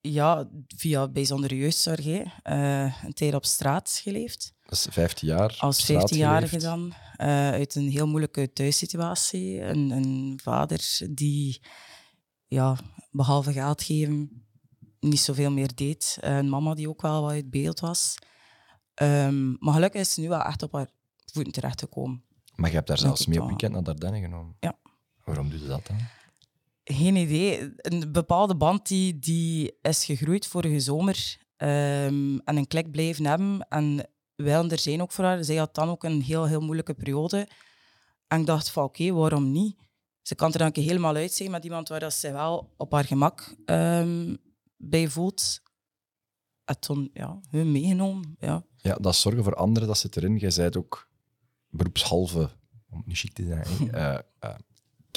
Ja, 0.00 0.48
via 0.76 1.08
bijzondere 1.08 1.56
jeugdzorg. 1.56 2.04
hè. 2.04 2.22
Eh, 2.42 3.02
een 3.04 3.12
tijd 3.12 3.34
op 3.34 3.44
straat 3.44 4.00
geleefd. 4.02 4.52
Dat 4.62 4.72
is 4.72 4.86
15 4.90 5.28
jaar. 5.28 5.56
Als 5.58 5.78
straat 5.78 6.10
14-jarige 6.10 6.48
geleefd. 6.48 6.64
dan, 6.64 6.92
eh, 7.16 7.28
uit 7.50 7.74
een 7.74 7.88
heel 7.88 8.06
moeilijke 8.06 8.52
thuissituatie. 8.52 9.60
Een, 9.60 9.90
een 9.90 10.40
vader 10.42 10.98
die, 11.10 11.60
ja, 12.46 12.76
behalve 13.10 13.52
geld 13.52 13.82
geven, 13.82 14.44
niet 15.00 15.20
zoveel 15.20 15.50
meer 15.50 15.74
deed. 15.74 16.16
Een 16.20 16.48
mama 16.48 16.74
die 16.74 16.88
ook 16.88 17.02
wel 17.02 17.22
wat 17.22 17.30
uit 17.30 17.50
beeld 17.50 17.80
was. 17.80 18.14
Ehm, 18.94 19.50
maar 19.58 19.74
gelukkig 19.74 20.00
is 20.00 20.14
ze 20.14 20.20
nu 20.20 20.28
wel 20.28 20.42
echt 20.42 20.62
op 20.62 20.72
haar 20.72 20.88
voeten 21.32 21.52
terechtgekomen. 21.52 22.22
Maar 22.54 22.68
je 22.70 22.76
hebt 22.76 22.88
daar 22.88 22.98
zelfs 22.98 23.26
mee 23.26 23.40
op 23.42 23.48
weekend 23.48 23.72
naar 23.72 23.82
Dardenne 23.82 24.20
genomen. 24.20 24.56
Ja. 24.60 24.78
Waarom 25.24 25.50
doe 25.50 25.60
je 25.60 25.66
dat 25.66 25.86
dan? 25.86 25.96
Geen 26.90 27.16
idee. 27.16 27.72
Een 27.76 28.12
bepaalde 28.12 28.56
band 28.56 28.86
die, 28.86 29.18
die 29.18 29.78
is 29.82 30.04
gegroeid 30.04 30.46
vorige 30.46 30.80
zomer. 30.80 31.36
ehm, 31.56 32.38
en 32.38 32.56
een 32.56 32.66
klik 32.66 32.90
blijven 32.90 33.24
hebben. 33.24 33.68
En 33.68 34.08
wij 34.36 34.68
er 34.68 34.78
zijn 34.78 35.02
ook 35.02 35.12
voor 35.12 35.24
haar. 35.24 35.44
Zij 35.44 35.56
had 35.56 35.74
dan 35.74 35.88
ook 35.88 36.04
een 36.04 36.22
heel, 36.22 36.46
heel 36.46 36.60
moeilijke 36.60 36.94
periode. 36.94 37.48
En 38.26 38.40
ik 38.40 38.46
dacht 38.46 38.70
van, 38.70 38.84
oké, 38.84 39.12
waarom 39.12 39.52
niet? 39.52 39.76
Ze 40.22 40.34
kan 40.34 40.52
er 40.52 40.58
dan 40.58 40.70
een 40.72 40.82
helemaal 40.82 41.14
uit 41.14 41.32
zijn 41.32 41.50
met 41.50 41.64
iemand 41.64 41.88
waar 41.88 42.00
dat 42.00 42.12
ze 42.12 42.32
wel 42.32 42.74
op 42.76 42.92
haar 42.92 43.04
gemak 43.04 43.56
ehm, 43.64 44.36
bij 44.76 45.08
voelt. 45.08 45.62
En 46.64 46.80
toen, 46.80 47.10
ja, 47.12 47.40
hun 47.50 47.72
meegenomen. 47.72 48.36
Ja. 48.38 48.64
Ja, 48.76 48.94
dat 48.94 49.16
zorgen 49.16 49.44
voor 49.44 49.54
anderen, 49.54 49.88
dat 49.88 49.98
zit 49.98 50.16
erin. 50.16 50.36
Jij 50.36 50.52
bent 50.56 50.76
ook 50.76 51.08
beroepshalve, 51.70 52.50
om 52.90 52.96
het 52.96 53.06
niet 53.06 53.18
chic 53.18 53.32
te 53.32 53.44
zijn, 53.44 53.92
eh, 53.92 54.18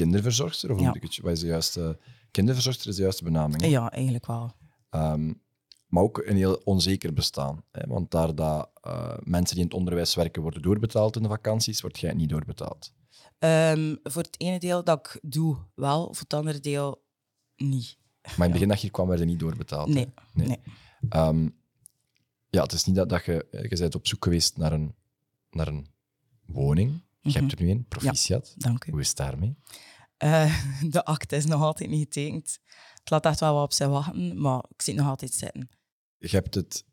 kinderverzorgster? 0.03 0.71
Of 0.71 0.79
Ja. 0.79 0.93
wat 1.21 1.31
is 1.31 1.39
de 1.39 1.45
juiste... 1.47 1.99
Kinderverzorgster 2.31 2.89
is 2.89 2.95
de 2.95 3.01
juiste 3.01 3.23
benaming. 3.23 3.61
hè? 3.61 3.67
ja, 3.67 3.91
eigenlijk 3.91 4.25
wel. 4.25 4.51
Ehm, 4.89 5.33
maar 5.87 6.03
ook 6.03 6.21
een 6.25 6.35
heel 6.35 6.61
onzeker 6.63 7.13
bestaan. 7.13 7.63
Hè? 7.71 7.87
Want 7.87 8.11
daar 8.11 8.35
dat 8.35 8.69
eh, 8.81 9.17
mensen 9.23 9.55
die 9.55 9.63
in 9.63 9.69
het 9.69 9.73
onderwijs 9.79 10.15
werken 10.15 10.41
worden 10.41 10.61
doorbetaald 10.61 11.15
in 11.15 11.21
de 11.23 11.27
vakanties, 11.29 11.81
word 11.81 11.99
jij 11.99 12.13
niet 12.13 12.29
doorbetaald. 12.29 12.93
Ehm, 13.39 13.95
voor 14.03 14.21
het 14.21 14.39
ene 14.41 14.59
deel 14.59 14.83
dat 14.83 14.99
ik 14.99 15.19
doe, 15.31 15.57
wel. 15.75 16.05
Voor 16.05 16.23
het 16.23 16.33
andere 16.33 16.59
deel, 16.59 17.03
niet. 17.55 17.97
Maar 18.21 18.33
in 18.35 18.41
het 18.43 18.51
begin 18.59 18.67
dat 18.67 18.77
je 18.77 18.83
hier 18.83 18.91
kwam, 18.91 19.07
werd 19.07 19.19
je 19.19 19.25
niet 19.25 19.39
doorbetaald. 19.39 19.87
hè? 19.87 19.93
Nee, 19.93 20.13
Nee. 20.33 20.59
Ehm, 21.09 21.49
ja, 22.49 22.61
het 22.63 22.71
is 22.71 22.85
niet 22.85 22.95
dat, 22.95 23.09
dat 23.09 23.25
je... 23.25 23.47
Je 23.51 23.77
bent 23.77 23.95
op 23.95 24.07
zoek 24.07 24.23
geweest 24.23 24.57
naar 24.57 24.71
een, 24.73 24.95
naar 25.51 25.67
een 25.67 25.87
woning. 26.45 27.01
Je 27.21 27.29
Mhm. 27.29 27.39
hebt 27.39 27.51
er 27.59 27.65
nu 27.65 27.69
een, 27.71 27.85
proficiat. 27.87 28.53
Dank 28.57 28.85
u. 28.85 28.91
Hoe 28.91 28.99
is 28.99 29.07
het 29.07 29.17
daarmee? 29.17 29.55
Eh, 30.17 30.63
de 30.95 31.05
akte 31.05 31.35
is 31.35 31.45
nog 31.45 31.61
altijd 31.61 31.89
niet 31.89 31.99
getekend. 32.03 32.59
Het 32.99 33.09
laat 33.09 33.25
echt 33.25 33.39
wel 33.39 33.53
wat 33.53 33.63
op 33.63 33.73
zich 33.73 33.87
wachten, 33.87 34.41
maar 34.41 34.63
ik 34.69 34.81
zie 34.81 34.93
het 34.93 35.01
nog 35.01 35.11
altijd 35.11 35.33
zitten. 35.33 35.69
Je 36.17 36.27
hebt 36.29 36.55
het 36.55 36.85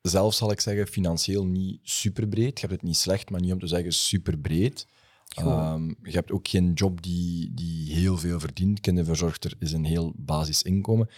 zelf, 0.00 0.34
zal 0.34 0.50
ik 0.50 0.60
zeggen, 0.60 0.86
financieel 0.86 1.46
niet 1.46 1.78
super 1.82 2.28
breed. 2.28 2.60
Je 2.60 2.66
hebt 2.66 2.72
het 2.80 2.82
niet 2.82 2.96
slecht, 2.96 3.30
maar 3.30 3.40
niet 3.40 3.52
om 3.52 3.58
te 3.58 3.66
zeggen 3.66 3.92
super 3.92 4.38
breed. 4.38 4.86
Goed. 5.34 5.44
Ehm, 5.46 5.86
je 5.88 6.10
hebt 6.10 6.30
ook 6.30 6.48
geen 6.48 6.72
job 6.72 7.02
die, 7.02 7.54
die 7.54 7.92
heel 7.94 8.18
veel 8.18 8.40
verdient. 8.40 8.80
Kinderverzorgster 8.80 9.54
is 9.58 9.72
een 9.72 9.84
heel 9.84 10.12
basisinkomen. 10.16 11.08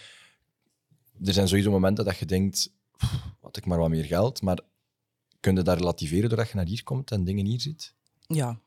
Er 1.23 1.33
zijn 1.33 1.47
sowieso 1.47 1.71
momenten 1.71 2.05
dat 2.05 2.17
je 2.17 2.25
denkt, 2.25 2.73
"Pff, 2.97 3.35
had 3.41 3.57
ik 3.57 3.65
maar 3.65 3.77
wat 3.77 3.89
meer 3.89 4.03
geld. 4.05 4.41
Maar 4.41 4.59
kun 5.39 5.55
je 5.55 5.61
dat 5.63 5.77
relativeren 5.77 6.29
doordat 6.29 6.49
je 6.49 6.55
naar 6.55 6.65
hier 6.65 6.83
komt 6.83 7.11
en 7.11 7.23
dingen 7.23 7.45
hier 7.45 7.61
ziet? 7.61 7.95
Ja, 8.27 8.59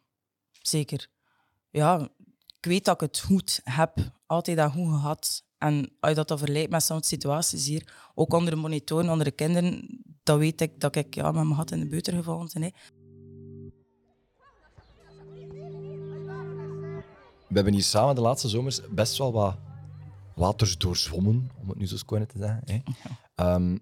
zeker. 0.63 1.09
Ja, 1.71 2.09
ik 2.59 2.65
weet 2.65 2.85
dat 2.85 2.95
ik 2.95 3.01
het 3.01 3.21
goed 3.21 3.61
heb. 3.65 4.13
Altijd 4.27 4.57
dat 4.57 4.73
goed 4.73 4.89
gehad. 4.89 5.45
En 5.59 5.93
als 6.01 6.11
je 6.11 6.17
dat 6.17 6.29
dan 6.29 6.39
vergelijkt 6.39 6.71
met 6.71 6.83
sommige 6.83 7.09
situaties 7.09 7.67
hier, 7.67 7.95
ook 8.15 8.33
onder 8.33 8.51
de 8.51 8.61
monitoren, 8.61 9.11
onder 9.11 9.25
de 9.25 9.31
kinderen, 9.31 10.01
dan 10.23 10.39
weet 10.39 10.61
ik 10.61 10.81
dat 10.81 10.97
ik 10.97 11.15
ja, 11.15 11.33
met 11.33 11.45
mijn 11.45 11.57
gat 11.57 11.71
in 11.71 11.81
de 11.81 11.87
buiter 11.87 12.13
gevallen 12.13 12.51
ben. 12.53 12.63
hè. 12.63 12.71
We 17.49 17.55
hebben 17.55 17.73
hier 17.73 17.83
samen 17.83 18.15
de 18.15 18.21
laatste 18.21 18.49
zomers 18.49 18.81
best 18.91 19.19
wel 19.19 19.33
wat 19.33 19.57
waters 20.35 20.79
doorzwommen, 20.79 21.51
om 21.61 21.69
het 21.69 21.79
nu 21.79 21.87
zo 21.87 21.97
squannen 21.97 22.29
te 22.29 22.39
zeggen. 22.39 22.63
Hè. 22.65 22.81
Ehm, 23.35 23.79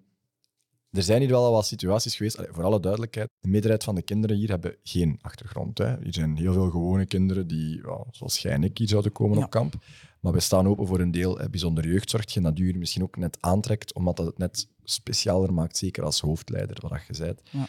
er 0.95 1.03
zijn 1.03 1.21
hier 1.21 1.31
wel 1.31 1.53
wat 1.53 1.67
situaties 1.67 2.17
geweest, 2.17 2.39
allee, 2.39 2.51
voor 2.53 2.65
alle 2.65 2.81
duidelijkheid, 2.81 3.29
de 3.41 3.49
meerderheid 3.49 3.85
van 3.85 3.95
de 3.95 4.03
kinderen 4.03 4.37
hier 4.37 4.49
hebben 4.49 4.77
geen 4.83 5.19
achtergrond. 5.21 5.79
Hè. 5.79 5.97
Hier 6.03 6.13
zijn 6.15 6.37
heel 6.37 6.53
veel 6.53 6.71
gewone 6.71 7.07
kinderen 7.07 7.47
die, 7.47 7.81
zoals 8.11 8.39
jij 8.39 8.53
en 8.53 8.65
ik, 8.65 8.79
hier 8.79 8.89
zouden 8.89 9.13
komen 9.13 9.39
Ja. 9.39 9.45
op 9.45 9.51
kamp. 9.51 9.75
Maar 10.21 10.33
we 10.33 10.41
staan 10.41 10.67
open 10.69 10.87
voor 10.87 11.01
een 11.01 11.11
deel 11.11 11.41
eh, 11.41 11.49
bijzondere 11.49 11.89
jeugdzorg, 11.89 12.23
hetgeen 12.23 12.43
dat 12.43 12.59
u 12.59 12.79
misschien 12.79 13.03
ook 13.03 13.17
net 13.17 13.37
aantrekt, 13.41 13.95
omdat 13.95 14.17
dat 14.17 14.27
het 14.27 14.39
net 14.39 14.69
specialer 14.85 15.53
maakt, 15.53 15.77
zeker 15.77 16.05
als 16.05 16.21
hoofdleider, 16.21 16.77
wat 16.81 17.01
je 17.09 17.15
zei. 17.15 17.35
Ja. 17.51 17.67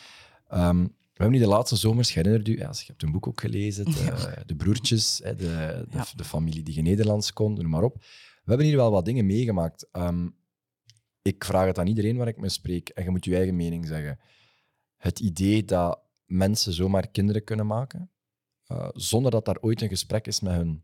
Ehm, 0.48 0.82
we 0.84 1.22
hebben 1.24 1.40
nu 1.40 1.44
de 1.46 1.50
laatste 1.52 1.76
zomers, 1.76 2.08
je 2.14 2.14
herinnert 2.16 2.48
u, 2.48 2.58
ja, 2.58 2.70
je 2.74 2.84
hebt 2.88 3.04
een 3.04 3.12
boek 3.12 3.28
ook 3.28 3.42
gelezen, 3.42 3.86
de, 3.86 4.34
de 4.46 4.56
broertjes, 4.56 5.18
de, 5.18 5.36
de, 5.36 5.86
de 6.16 6.24
familie 6.24 6.64
die 6.64 6.74
geen 6.74 6.84
Nederlands 6.84 7.34
kon, 7.34 7.54
noem 7.54 7.70
maar 7.70 7.84
op. 7.84 7.96
We 7.98 8.52
hebben 8.52 8.66
hier 8.66 8.76
wel 8.76 8.92
wat 8.92 9.06
dingen 9.06 9.26
meegemaakt. 9.26 9.88
Ehm, 9.92 10.28
ik 11.26 11.44
vraag 11.44 11.66
het 11.66 11.80
aan 11.80 11.88
iedereen 11.88 12.18
waar 12.18 12.28
ik 12.28 12.38
mee 12.38 12.50
spreek 12.50 12.90
en 12.90 13.04
je 13.04 13.10
moet 13.10 13.26
je 13.26 13.36
eigen 13.36 13.56
mening 13.56 13.88
zeggen. 13.88 14.20
Het 14.98 15.20
idee 15.20 15.66
dat 15.66 16.00
mensen 16.26 16.74
zomaar 16.74 17.08
kinderen 17.08 17.44
kunnen 17.44 17.68
maken, 17.68 18.12
eh, 18.66 18.90
zonder 18.94 19.32
dat 19.32 19.46
daar 19.46 19.58
ooit 19.62 19.82
een 19.82 19.90
gesprek 19.90 20.28
is 20.28 20.40
met 20.40 20.54
hun, 20.54 20.84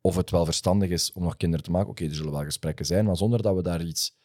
of 0.00 0.16
het 0.16 0.30
wel 0.30 0.44
verstandig 0.44 0.90
is 0.90 1.12
om 1.12 1.22
nog 1.22 1.36
kinderen 1.36 1.64
te 1.64 1.70
maken. 1.70 1.90
Oké, 1.90 2.04
er 2.04 2.14
zullen 2.14 2.32
wel 2.32 2.44
gesprekken 2.44 2.86
zijn, 2.86 3.04
maar 3.04 3.16
zonder 3.16 3.42
dat 3.42 3.54
we 3.56 3.62
daar 3.62 3.84
iets 3.84 4.18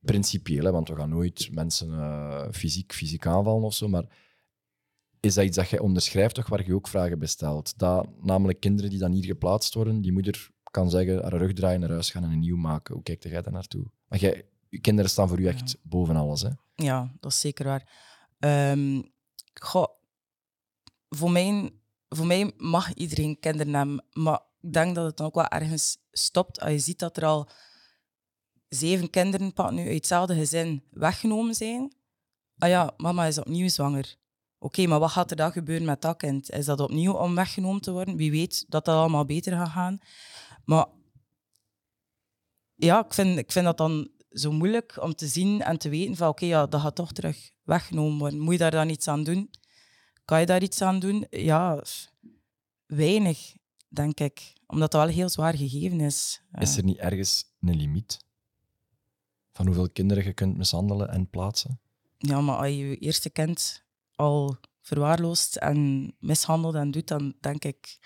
principieel, 0.00 0.64
hè, 0.64 0.70
want 0.70 0.88
we 0.88 0.96
gaan 0.96 1.08
nooit 1.08 1.48
mensen 1.52 1.92
eh, 1.92 2.48
fysiek, 2.52 2.92
fysiek 2.92 3.26
aanvallen 3.26 3.64
of 3.64 3.74
zo, 3.74 3.88
maar 3.88 4.04
is 5.20 5.34
dat 5.34 5.44
iets 5.44 5.56
dat 5.56 5.68
jij 5.68 5.78
onderschrijft, 5.78 6.34
toch, 6.34 6.48
waar 6.48 6.66
je 6.66 6.74
ook 6.74 6.88
vragen 6.88 7.18
bij 7.18 7.28
stelt? 7.28 7.78
Dat 7.78 8.08
namelijk 8.22 8.60
kinderen 8.60 8.90
die 8.90 8.98
dan 8.98 9.12
hier 9.12 9.24
geplaatst 9.24 9.74
worden, 9.74 10.00
die 10.00 10.12
moeder 10.12 10.50
kan 10.70 10.90
zeggen, 10.90 11.22
haar 11.22 11.36
rug 11.36 11.52
draaien, 11.52 11.80
naar 11.80 11.90
huis 11.90 12.10
gaan 12.10 12.24
en 12.24 12.30
een 12.30 12.38
nieuw 12.38 12.56
maken. 12.56 12.94
Hoe 12.94 13.02
kijkt 13.02 13.22
jij 13.22 13.42
daar 13.42 13.52
naartoe? 13.52 13.90
Maar 14.10 14.18
jij, 14.18 14.44
je 14.68 14.80
kinderen 14.80 15.10
staan 15.10 15.28
voor 15.28 15.40
u 15.40 15.46
echt 15.46 15.76
boven 15.82 16.16
alles, 16.16 16.42
hè? 16.42 16.50
Ja, 16.74 17.12
dat 17.20 17.32
is 17.32 17.40
zeker 17.40 17.64
waar. 17.64 17.88
Ehm, 18.38 19.02
goh, 19.54 19.88
voor, 21.08 21.30
mij, 21.30 21.70
voor 22.08 22.26
mij 22.26 22.52
mag 22.56 22.94
iedereen 22.94 23.38
kinderen 23.40 23.74
hebben, 23.74 24.04
maar 24.12 24.40
ik 24.60 24.72
denk 24.72 24.94
dat 24.94 25.04
het 25.04 25.16
dan 25.16 25.26
ook 25.26 25.34
wel 25.34 25.48
ergens 25.48 25.96
stopt 26.12 26.60
als 26.60 26.70
je 26.70 26.78
ziet 26.78 26.98
dat 26.98 27.16
er 27.16 27.24
al 27.24 27.48
zeven 28.68 29.10
kinderen 29.10 29.52
pak 29.52 29.70
nu 29.70 29.84
uit 29.84 29.94
hetzelfde 29.94 30.34
gezin 30.34 30.82
weggenomen 30.90 31.54
zijn. 31.54 31.92
Ah 32.58 32.68
ja, 32.68 32.94
mama 32.96 33.24
is 33.24 33.38
opnieuw 33.38 33.68
zwanger. 33.68 34.16
Oké, 34.58 34.86
maar 34.86 34.98
wat 34.98 35.10
gaat 35.10 35.30
er 35.30 35.36
dan 35.36 35.52
gebeuren 35.52 35.86
met 35.86 36.02
dat 36.02 36.16
kind? 36.16 36.50
Is 36.50 36.64
dat 36.64 36.80
opnieuw 36.80 37.12
om 37.12 37.34
weggenomen 37.34 37.80
te 37.80 37.92
worden? 37.92 38.16
Wie 38.16 38.30
weet 38.30 38.64
dat 38.68 38.84
dat 38.84 38.96
allemaal 38.96 39.24
beter 39.24 39.52
gaat 39.52 39.68
gaan. 39.68 39.98
Maar 40.64 40.86
ja, 42.80 43.04
ik 43.04 43.14
vind, 43.14 43.38
ik 43.38 43.52
vind 43.52 43.64
dat 43.64 43.78
dan 43.78 44.10
zo 44.30 44.52
moeilijk 44.52 45.02
om 45.02 45.14
te 45.14 45.26
zien 45.26 45.62
en 45.62 45.78
te 45.78 45.88
weten 45.88 46.16
van 46.16 46.28
oké, 46.28 46.44
ja, 46.44 46.66
dat 46.66 46.80
gaat 46.80 46.94
toch 46.94 47.12
terug 47.12 47.50
weggenomen 47.62 48.18
worden. 48.18 48.38
Moet 48.38 48.52
je 48.52 48.58
daar 48.58 48.70
dan 48.70 48.88
iets 48.88 49.08
aan 49.08 49.24
doen? 49.24 49.50
Kan 50.24 50.40
je 50.40 50.46
daar 50.46 50.62
iets 50.62 50.82
aan 50.82 50.98
doen? 50.98 51.26
Ja, 51.30 51.84
weinig, 52.86 53.54
denk 53.88 54.20
ik. 54.20 54.52
Omdat 54.66 54.90
dat 54.90 55.00
wel 55.00 55.10
een 55.10 55.16
heel 55.16 55.28
zwaar 55.28 55.56
gegeven 55.56 56.00
is. 56.00 56.42
Is 56.52 56.76
er 56.76 56.84
niet 56.84 56.98
ergens 56.98 57.44
een 57.60 57.76
limiet 57.76 58.18
van 59.52 59.66
hoeveel 59.66 59.90
kinderen 59.90 60.24
je 60.24 60.32
kunt 60.32 60.56
mishandelen 60.56 61.08
en 61.08 61.30
plaatsen? 61.30 61.80
Ja, 62.18 62.40
maar 62.40 62.56
als 62.56 62.66
je 62.66 62.88
je 62.88 62.96
eerste 62.96 63.30
kind 63.30 63.84
al 64.14 64.56
verwaarloost 64.80 65.56
en 65.56 66.12
mishandelt 66.18 66.74
en 66.74 66.90
doet, 66.90 67.08
dan 67.08 67.34
denk 67.40 67.64
ik 67.64 67.98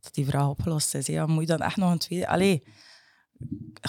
dat 0.00 0.14
die 0.14 0.26
vraag 0.26 0.48
opgelost 0.48 0.94
is. 0.94 1.06
Ja, 1.06 1.26
moet 1.26 1.40
je 1.40 1.46
dan 1.46 1.60
echt 1.60 1.76
nog 1.76 1.90
een 1.90 1.98
tweede... 1.98 2.28
Allee, 2.28 2.62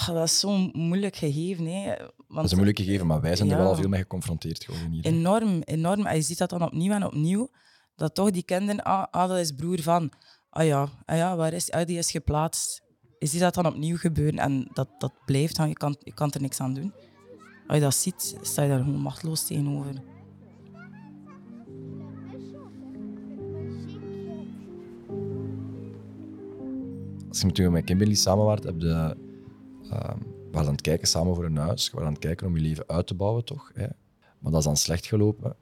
dat 0.05 0.24
is 0.24 0.39
zo'n 0.39 0.69
moeilijk 0.74 1.15
gegeven. 1.15 1.65
Hè. 1.65 1.86
Want 1.88 2.36
Dat 2.36 2.43
is 2.43 2.51
een 2.51 2.57
moeilijk 2.57 2.79
gegeven, 2.79 3.07
maar 3.07 3.22
wij 3.22 3.36
zijn 3.36 3.51
er 3.51 3.57
wel 3.57 3.67
al 3.67 3.75
veel 3.75 3.89
mee 3.89 4.01
geconfronteerd 4.01 4.65
hier. 4.65 4.75
hè. 5.01 5.10
Enorm, 5.10 5.62
enorm. 5.62 6.05
En 6.05 6.15
je 6.15 6.22
ziet 6.22 6.38
dat 6.38 6.50
dan 6.50 6.63
opnieuw 6.63 6.91
en 6.91 7.05
opnieuw. 7.05 7.50
Dat 7.95 8.15
toch 8.15 8.31
die 8.31 8.43
kinderen, 8.43 8.83
ah, 8.83 9.05
ah 9.12 9.29
dat 9.29 9.38
is 9.38 9.51
broer 9.51 9.81
van. 9.81 10.12
Ah 10.50 10.65
ja, 10.65 10.89
ah 11.05 11.17
ja 11.17 11.36
waar 11.36 11.53
is, 11.53 11.72
ah, 11.72 11.86
die 11.86 11.98
is 11.98 12.12
geplaatst. 12.12 12.81
Je 13.19 13.27
ziet 13.27 13.39
dat 13.39 13.53
dan 13.53 13.65
opnieuw 13.65 13.98
gebeuren 13.98 14.39
en 14.39 14.67
dat, 14.74 14.89
dat 14.98 15.13
blijft 15.25 15.55
dan. 15.55 15.67
Je 15.67 15.74
kan, 15.74 15.95
je 16.00 16.13
kan 16.13 16.31
er 16.31 16.41
niks 16.41 16.60
aan 16.60 16.74
doen. 16.74 16.93
Als 17.67 17.77
je 17.77 17.83
dat 17.83 17.95
ziet, 17.95 18.36
sta 18.41 18.62
je 18.62 18.69
daar 18.69 18.79
gewoon 18.79 19.00
machteloos 19.00 19.45
tegenover. 19.45 20.01
Als 27.29 27.41
je 27.41 27.51
toen 27.51 27.72
met 27.72 27.83
Kimberly 27.83 28.13
samen 28.15 28.45
was, 28.45 28.60
heb 28.63 28.81
je, 28.81 29.17
we 29.93 30.50
waren 30.51 30.67
aan 30.67 30.73
het 30.73 30.81
kijken 30.81 31.07
samen 31.07 31.35
voor 31.35 31.45
een 31.45 31.57
huis. 31.57 31.85
We 31.85 31.91
waren 31.91 32.07
aan 32.07 32.13
het 32.13 32.23
kijken 32.23 32.47
om 32.47 32.55
je 32.55 32.62
leven 32.62 32.88
uit 32.88 33.07
te 33.07 33.13
bouwen, 33.13 33.45
toch? 33.45 33.71
Hè? 33.73 33.88
Maar 34.39 34.51
dat 34.51 34.59
is 34.59 34.65
dan 34.65 34.77
slecht 34.77 35.05
gelopen. 35.05 35.55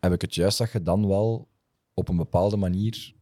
Heb 0.00 0.12
ik 0.12 0.20
het 0.20 0.34
juist 0.34 0.58
dat 0.58 0.72
je 0.72 0.82
dan 0.82 1.08
wel 1.08 1.48
op 1.94 2.08
een 2.08 2.16
bepaalde 2.16 2.56
manier, 2.56 3.14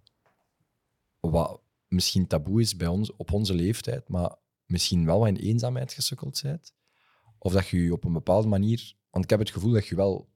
wat 1.21 1.61
misschien 1.88 2.26
taboe 2.26 2.61
is 2.61 2.76
bij 2.76 2.87
ons, 2.87 3.16
op 3.16 3.33
onze 3.33 3.55
leeftijd, 3.55 4.09
maar 4.09 4.35
misschien 4.66 5.07
wel 5.07 5.19
wat 5.19 5.28
in 5.28 5.37
eenzaamheid 5.37 5.93
gesukkeld 5.93 6.43
bent? 6.43 6.75
Of 7.38 7.52
dat 7.52 7.69
je 7.69 7.83
je 7.83 7.93
op 7.93 8.05
een 8.05 8.12
bepaalde 8.12 8.49
manier... 8.49 8.95
Want 9.11 9.25
ik 9.25 9.37
heb 9.37 9.47
het 9.47 9.57
gevoel 9.57 9.73
dat 9.73 9.87
je 9.87 9.95
wel 9.95 10.28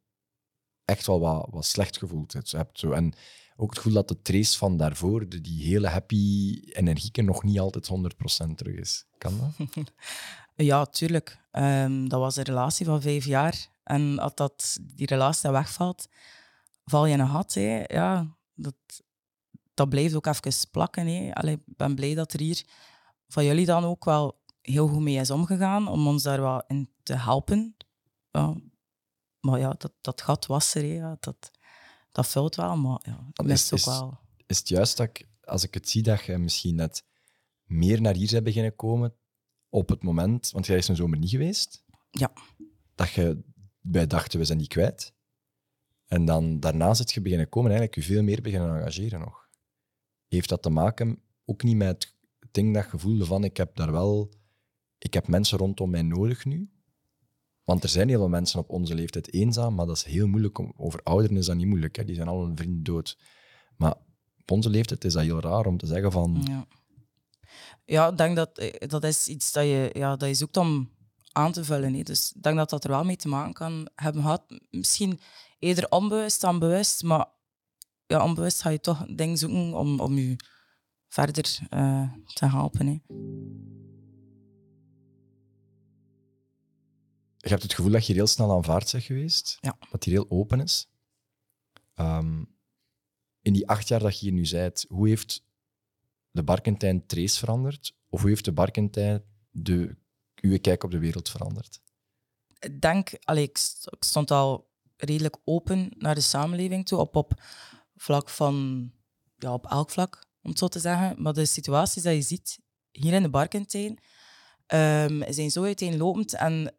echt 0.90 1.06
wel 1.06 1.20
wat, 1.20 1.46
wat 1.50 1.64
slecht 1.64 1.98
gevoeld 1.98 2.32
hebt. 2.32 2.48
zo. 2.72 2.90
En 2.92 3.12
ook 3.56 3.68
het 3.70 3.78
gevoel 3.78 3.92
dat 3.94 4.08
de 4.08 4.22
trace 4.22 4.58
van 4.58 4.76
daarvoor, 4.76 5.28
de- 5.28 5.40
die 5.40 5.64
hele 5.64 5.88
happy 5.88 6.60
energieke, 6.72 7.22
nog 7.22 7.42
niet 7.42 7.58
altijd 7.60 7.86
100% 7.88 8.58
terug 8.58 8.74
is. 8.76 9.04
Kan 9.18 9.32
dat? 9.38 9.68
Ja, 10.54 10.84
tuurlijk. 10.84 11.38
Ehm, 11.50 12.08
dat 12.08 12.20
was 12.20 12.36
een 12.36 12.42
relatie 12.44 12.86
van 12.86 13.00
vijf 13.02 13.24
jaar. 13.24 13.68
En 13.84 14.18
als 14.18 14.34
dat, 14.34 14.78
die 14.82 15.06
relatie 15.06 15.50
wegvalt, 15.50 16.08
val 16.84 17.06
je 17.06 17.16
een 17.18 17.28
gat. 17.28 17.52
Ja, 17.86 18.36
dat, 18.54 18.74
dat 19.74 19.88
blijft 19.88 20.14
ook 20.14 20.26
even 20.26 20.70
plakken. 20.70 21.06
Hè. 21.06 21.34
Allee, 21.34 21.54
ik 21.54 21.62
ben 21.66 21.94
blij 21.94 22.14
dat 22.14 22.32
er 22.32 22.40
hier 22.40 22.62
van 23.28 23.44
jullie 23.44 23.66
dan 23.66 23.84
ook 23.84 24.04
wel 24.04 24.40
heel 24.62 24.88
goed 24.88 25.00
mee 25.00 25.16
is 25.16 25.30
omgegaan 25.30 25.88
om 25.88 26.06
ons 26.06 26.22
daar 26.22 26.40
wat 26.40 26.64
in 26.68 26.90
te 27.02 27.14
helpen. 27.14 27.76
Maar 29.40 29.58
ja, 29.58 29.74
dat, 29.78 29.92
dat 30.00 30.22
gat 30.22 30.46
was 30.46 30.74
er. 30.74 30.84
Ja, 30.84 31.16
dat, 31.20 31.50
dat 32.12 32.26
vult 32.26 32.54
wel, 32.54 32.76
maar 32.76 33.00
ja, 33.04 33.26
ik 33.32 33.44
mis 33.44 33.72
is- 33.72 33.88
ook 33.88 33.94
wel. 33.94 34.18
Is 34.46 34.58
het 34.58 34.68
juist 34.68 34.96
dat 34.96 35.06
ik, 35.08 35.28
als 35.44 35.62
ik 35.64 35.74
het 35.74 35.88
zie, 35.88 36.02
dat 36.02 36.24
je 36.24 36.38
misschien 36.38 36.74
net 36.74 37.04
meer 37.64 38.00
naar 38.00 38.14
hier 38.14 38.30
bent 38.30 38.44
beginnen 38.44 38.76
komen 38.76 39.14
op 39.68 39.88
het 39.88 40.02
moment, 40.02 40.50
want 40.50 40.66
jij 40.66 40.76
is 40.76 40.88
een 40.88 40.96
zomer 40.96 41.18
niet 41.18 41.30
geweest, 41.30 41.84
Ja. 42.10 42.32
dat 42.94 43.10
je, 43.10 43.42
wij 43.80 44.06
dachten, 44.06 44.38
we 44.38 44.44
zijn 44.44 44.58
die 44.58 44.66
kwijt. 44.68 45.14
En 46.06 46.24
dan 46.24 46.60
daarna 46.60 46.94
zit 46.94 47.12
je 47.12 47.20
beginnen 47.20 47.48
komen, 47.48 47.70
eigenlijk 47.70 48.00
je 48.00 48.12
veel 48.14 48.22
meer 48.22 48.42
beginnen 48.42 48.76
engageren 48.76 49.20
nog. 49.20 49.48
Heeft 50.28 50.48
dat 50.48 50.62
te 50.62 50.70
maken 50.70 51.22
ook 51.44 51.62
niet 51.62 51.76
met 51.76 52.14
het 52.38 52.54
ding 52.54 52.74
dat 52.74 52.90
je 52.90 52.98
voelde 52.98 53.24
van, 53.24 53.44
ik 53.44 53.56
heb 53.56 53.76
daar 53.76 53.92
wel, 53.92 54.32
ik 54.98 55.14
heb 55.14 55.28
mensen 55.28 55.58
rondom 55.58 55.90
mij 55.90 56.02
nodig 56.02 56.44
nu? 56.44 56.70
Want 57.64 57.82
er 57.82 57.88
zijn 57.88 58.08
heel 58.08 58.18
veel 58.18 58.28
mensen 58.28 58.58
op 58.58 58.70
onze 58.70 58.94
leeftijd 58.94 59.32
eenzaam, 59.32 59.74
maar 59.74 59.86
dat 59.86 59.96
is 59.96 60.04
heel 60.04 60.26
moeilijk. 60.26 60.58
Om, 60.58 60.72
over 60.76 61.00
ouderen 61.02 61.36
is 61.36 61.46
dat 61.46 61.56
niet 61.56 61.66
moeilijk, 61.66 61.96
hè? 61.96 62.04
die 62.04 62.14
zijn 62.14 62.28
al 62.28 62.44
een 62.44 62.56
vriend 62.56 62.84
dood. 62.84 63.18
Maar 63.76 63.94
op 64.40 64.50
onze 64.50 64.70
leeftijd 64.70 65.04
is 65.04 65.12
dat 65.12 65.22
heel 65.22 65.40
raar 65.40 65.66
om 65.66 65.76
te 65.76 65.86
zeggen 65.86 66.12
van... 66.12 66.42
Ja, 66.44 66.66
ja 67.84 68.08
ik 68.08 68.16
denk 68.16 68.36
dat 68.36 68.58
eh, 68.58 68.88
dat 68.88 69.04
is 69.04 69.28
iets 69.28 69.52
dat 69.52 69.64
je, 69.64 69.90
ja, 69.92 70.16
dat 70.16 70.28
je 70.28 70.34
zoekt 70.34 70.56
om 70.56 70.90
aan 71.32 71.52
te 71.52 71.64
vullen. 71.64 71.94
Hè. 71.94 72.02
Dus 72.02 72.32
ik 72.36 72.42
denk 72.42 72.56
dat 72.56 72.70
dat 72.70 72.84
er 72.84 72.90
wel 72.90 73.04
mee 73.04 73.16
te 73.16 73.28
maken 73.28 73.52
kan 73.52 73.88
hebben 73.94 74.22
gehad. 74.22 74.42
Misschien 74.70 75.20
eerder 75.58 75.90
onbewust 75.90 76.40
dan 76.40 76.58
bewust, 76.58 77.02
maar 77.02 77.26
ja, 78.06 78.24
onbewust 78.24 78.62
ga 78.62 78.70
je 78.70 78.80
toch 78.80 79.06
dingen 79.06 79.38
zoeken 79.38 79.74
om, 79.74 80.00
om 80.00 80.18
je 80.18 80.36
verder 81.08 81.58
eh, 81.68 82.12
te 82.34 82.46
helpen. 82.46 82.86
Hè. 82.86 82.98
Je 87.42 87.48
hebt 87.48 87.62
het 87.62 87.74
gevoel 87.74 87.92
dat 87.92 88.06
je 88.06 88.12
heel 88.12 88.26
snel 88.26 88.52
aanvaard 88.52 88.92
bent 88.92 89.04
geweest. 89.04 89.58
Ja. 89.60 89.76
Dat 89.90 90.04
hier 90.04 90.14
heel 90.14 90.30
open 90.30 90.60
is. 90.60 90.88
Ehm, 91.94 92.44
in 93.42 93.52
die 93.52 93.68
acht 93.68 93.88
jaar 93.88 94.00
dat 94.00 94.20
je 94.20 94.26
hier 94.26 94.34
nu 94.34 94.50
bent, 94.50 94.84
hoe 94.88 95.08
heeft 95.08 95.44
de 96.30 96.42
Barkentijn 96.42 97.06
Trace 97.06 97.38
veranderd? 97.38 97.96
Of 98.08 98.20
hoe 98.20 98.28
heeft 98.28 98.44
de 98.44 98.52
Barkentijn 98.52 99.22
de, 99.50 99.96
uw 100.40 100.58
kijk 100.58 100.84
op 100.84 100.90
de 100.90 100.98
wereld 100.98 101.28
veranderd? 101.28 101.80
ik 102.60 102.80
denk, 102.80 103.10
allee, 103.24 103.44
ik 103.44 103.58
stond 104.00 104.30
al 104.30 104.68
redelijk 104.96 105.36
open 105.44 105.90
naar 105.98 106.14
de 106.14 106.20
samenleving 106.20 106.86
toe, 106.86 106.98
op, 106.98 107.16
op 107.16 107.42
vlak 107.96 108.28
van, 108.28 108.90
ja, 109.38 109.52
op 109.52 109.66
elk 109.66 109.90
vlak, 109.90 110.24
om 110.42 110.50
het 110.50 110.58
zo 110.58 110.68
te 110.68 110.78
zeggen. 110.78 111.22
Maar 111.22 111.32
de 111.32 111.44
situaties 111.44 112.02
die 112.02 112.12
je 112.12 112.22
ziet 112.22 112.58
hier 112.90 113.12
in 113.12 113.22
de 113.22 113.30
Barkentijn 113.30 113.98
ehm, 114.66 115.32
zijn 115.32 115.50
zo 115.50 115.64
uiteenlopend 115.64 116.34
en 116.34 116.74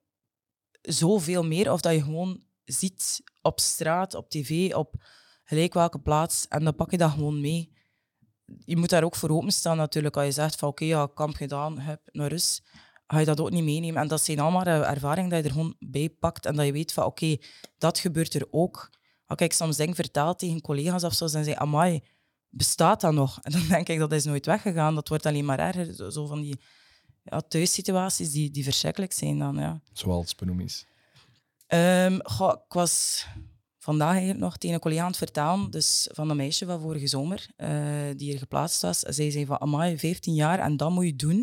zoveel 0.82 1.44
meer, 1.44 1.72
of 1.72 1.82
dat 1.82 1.94
je 1.94 2.04
gewoon 2.04 2.44
ziet 2.64 3.22
op 3.42 3.60
straat, 3.60 4.16
op 4.16 4.30
tv, 4.30 4.74
op 4.74 4.96
gelijk 5.44 5.74
welke 5.74 6.00
plaats, 6.00 6.48
en 6.48 6.64
dan 6.64 6.76
pak 6.76 6.92
je 6.92 6.98
dat 6.98 7.12
gewoon 7.12 7.42
mee. 7.42 7.74
Je 8.66 8.78
moet 8.78 8.90
daar 8.90 9.04
ook 9.04 9.16
voor 9.16 9.30
openstaan 9.30 9.78
natuurlijk, 9.78 10.18
als 10.18 10.26
je 10.26 10.32
zegt 10.32 10.56
van 10.56 10.70
oké, 10.70 10.86
ja, 10.86 11.08
kamp 11.14 11.36
gedaan, 11.36 11.80
heb 11.80 12.02
naar 12.12 12.30
rust. 12.30 12.64
ga 13.08 13.20
je 13.20 13.26
dat 13.26 13.40
ook 13.40 13.52
niet 13.52 13.64
meenemen. 13.64 14.02
En 14.02 14.08
dat 14.08 14.22
zijn 14.22 14.40
allemaal 14.40 14.64
eh, 14.64 14.90
ervaringen 14.90 15.30
dat 15.30 15.40
je 15.40 15.46
er 15.46 15.52
gewoon 15.52 15.76
bij 15.80 16.10
pakt 16.10 16.46
en 16.46 16.56
dat 16.56 16.66
je 16.66 16.72
weet 16.72 16.94
van 16.94 17.06
oké, 17.06 17.38
dat 17.78 18.00
gebeurt 18.00 18.34
er 18.34 18.48
ook. 18.50 18.90
Als 19.26 19.40
ik 19.40 19.54
soms 19.54 19.78
denk, 19.78 19.96
vertaal 19.96 20.36
tegen 20.36 20.62
collega's 20.62 21.04
of 21.04 21.14
zo, 21.14 21.28
dan 21.28 21.44
zeg 21.44 21.56
amai, 21.56 22.04
bestaat 22.50 23.02
dat 23.02 23.14
nog? 23.14 23.40
En 23.44 23.52
dan 23.52 23.68
denk 23.68 23.90
ik, 23.90 24.00
dat 24.00 24.12
is 24.12 24.24
nooit 24.24 24.46
weggegaan. 24.46 24.96
Dat 24.96 25.08
wordt 25.08 25.26
alleen 25.26 25.46
maar 25.46 25.60
erger. 25.60 26.12
Zo 26.12 26.26
van 26.26 26.42
die 26.42 26.60
ja, 27.24 27.42
thuissituaties 27.42 28.32
die, 28.32 28.52
die 28.52 28.64
verschrikkelijk 28.64 29.14
zijn 29.14 29.40
dan, 29.40 29.56
ja. 29.56 29.82
Zoals 29.94 30.36
benoem 30.36 30.60
eens. 30.60 30.86
Um, 31.68 32.16
ik 32.16 32.74
was 32.74 33.26
vandaag 33.78 34.12
eigenlijk 34.12 34.40
nog 34.40 34.58
tegen 34.58 34.76
een 34.76 34.82
collega 34.82 35.02
aan 35.02 35.08
het 35.08 35.18
vertellen, 35.18 35.72
dus 35.72 36.10
van 36.12 36.30
een 36.30 36.38
meisje 36.38 36.66
van 36.66 36.80
vorige 36.80 37.08
zomer, 37.08 37.48
uh, 37.58 37.68
die 38.16 38.30
hier 38.30 38.38
geplaatst 38.38 38.82
was. 38.82 39.00
Zij 39.00 39.32
zei 39.32 39.46
van, 39.46 39.62
amai, 39.62 39.98
15 39.98 40.34
jaar 40.34 40.60
en 40.60 40.78
dat 40.78 40.92
moet 40.92 41.06
je 41.06 41.16
doen. 41.16 41.40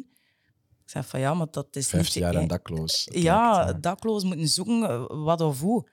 Ik 0.84 0.94
zei 0.94 1.04
van, 1.04 1.20
ja, 1.20 1.34
maar 1.34 1.50
dat 1.50 1.76
is 1.76 1.88
15 1.88 2.20
jaar 2.20 2.34
en 2.34 2.48
dakloos. 2.48 3.08
Ja, 3.12 3.64
lijkt, 3.64 3.82
dakloos 3.82 4.24
moeten 4.24 4.48
zoeken, 4.48 4.82
eh, 4.82 5.04
wat 5.08 5.40
of 5.40 5.60
hoe. 5.60 5.90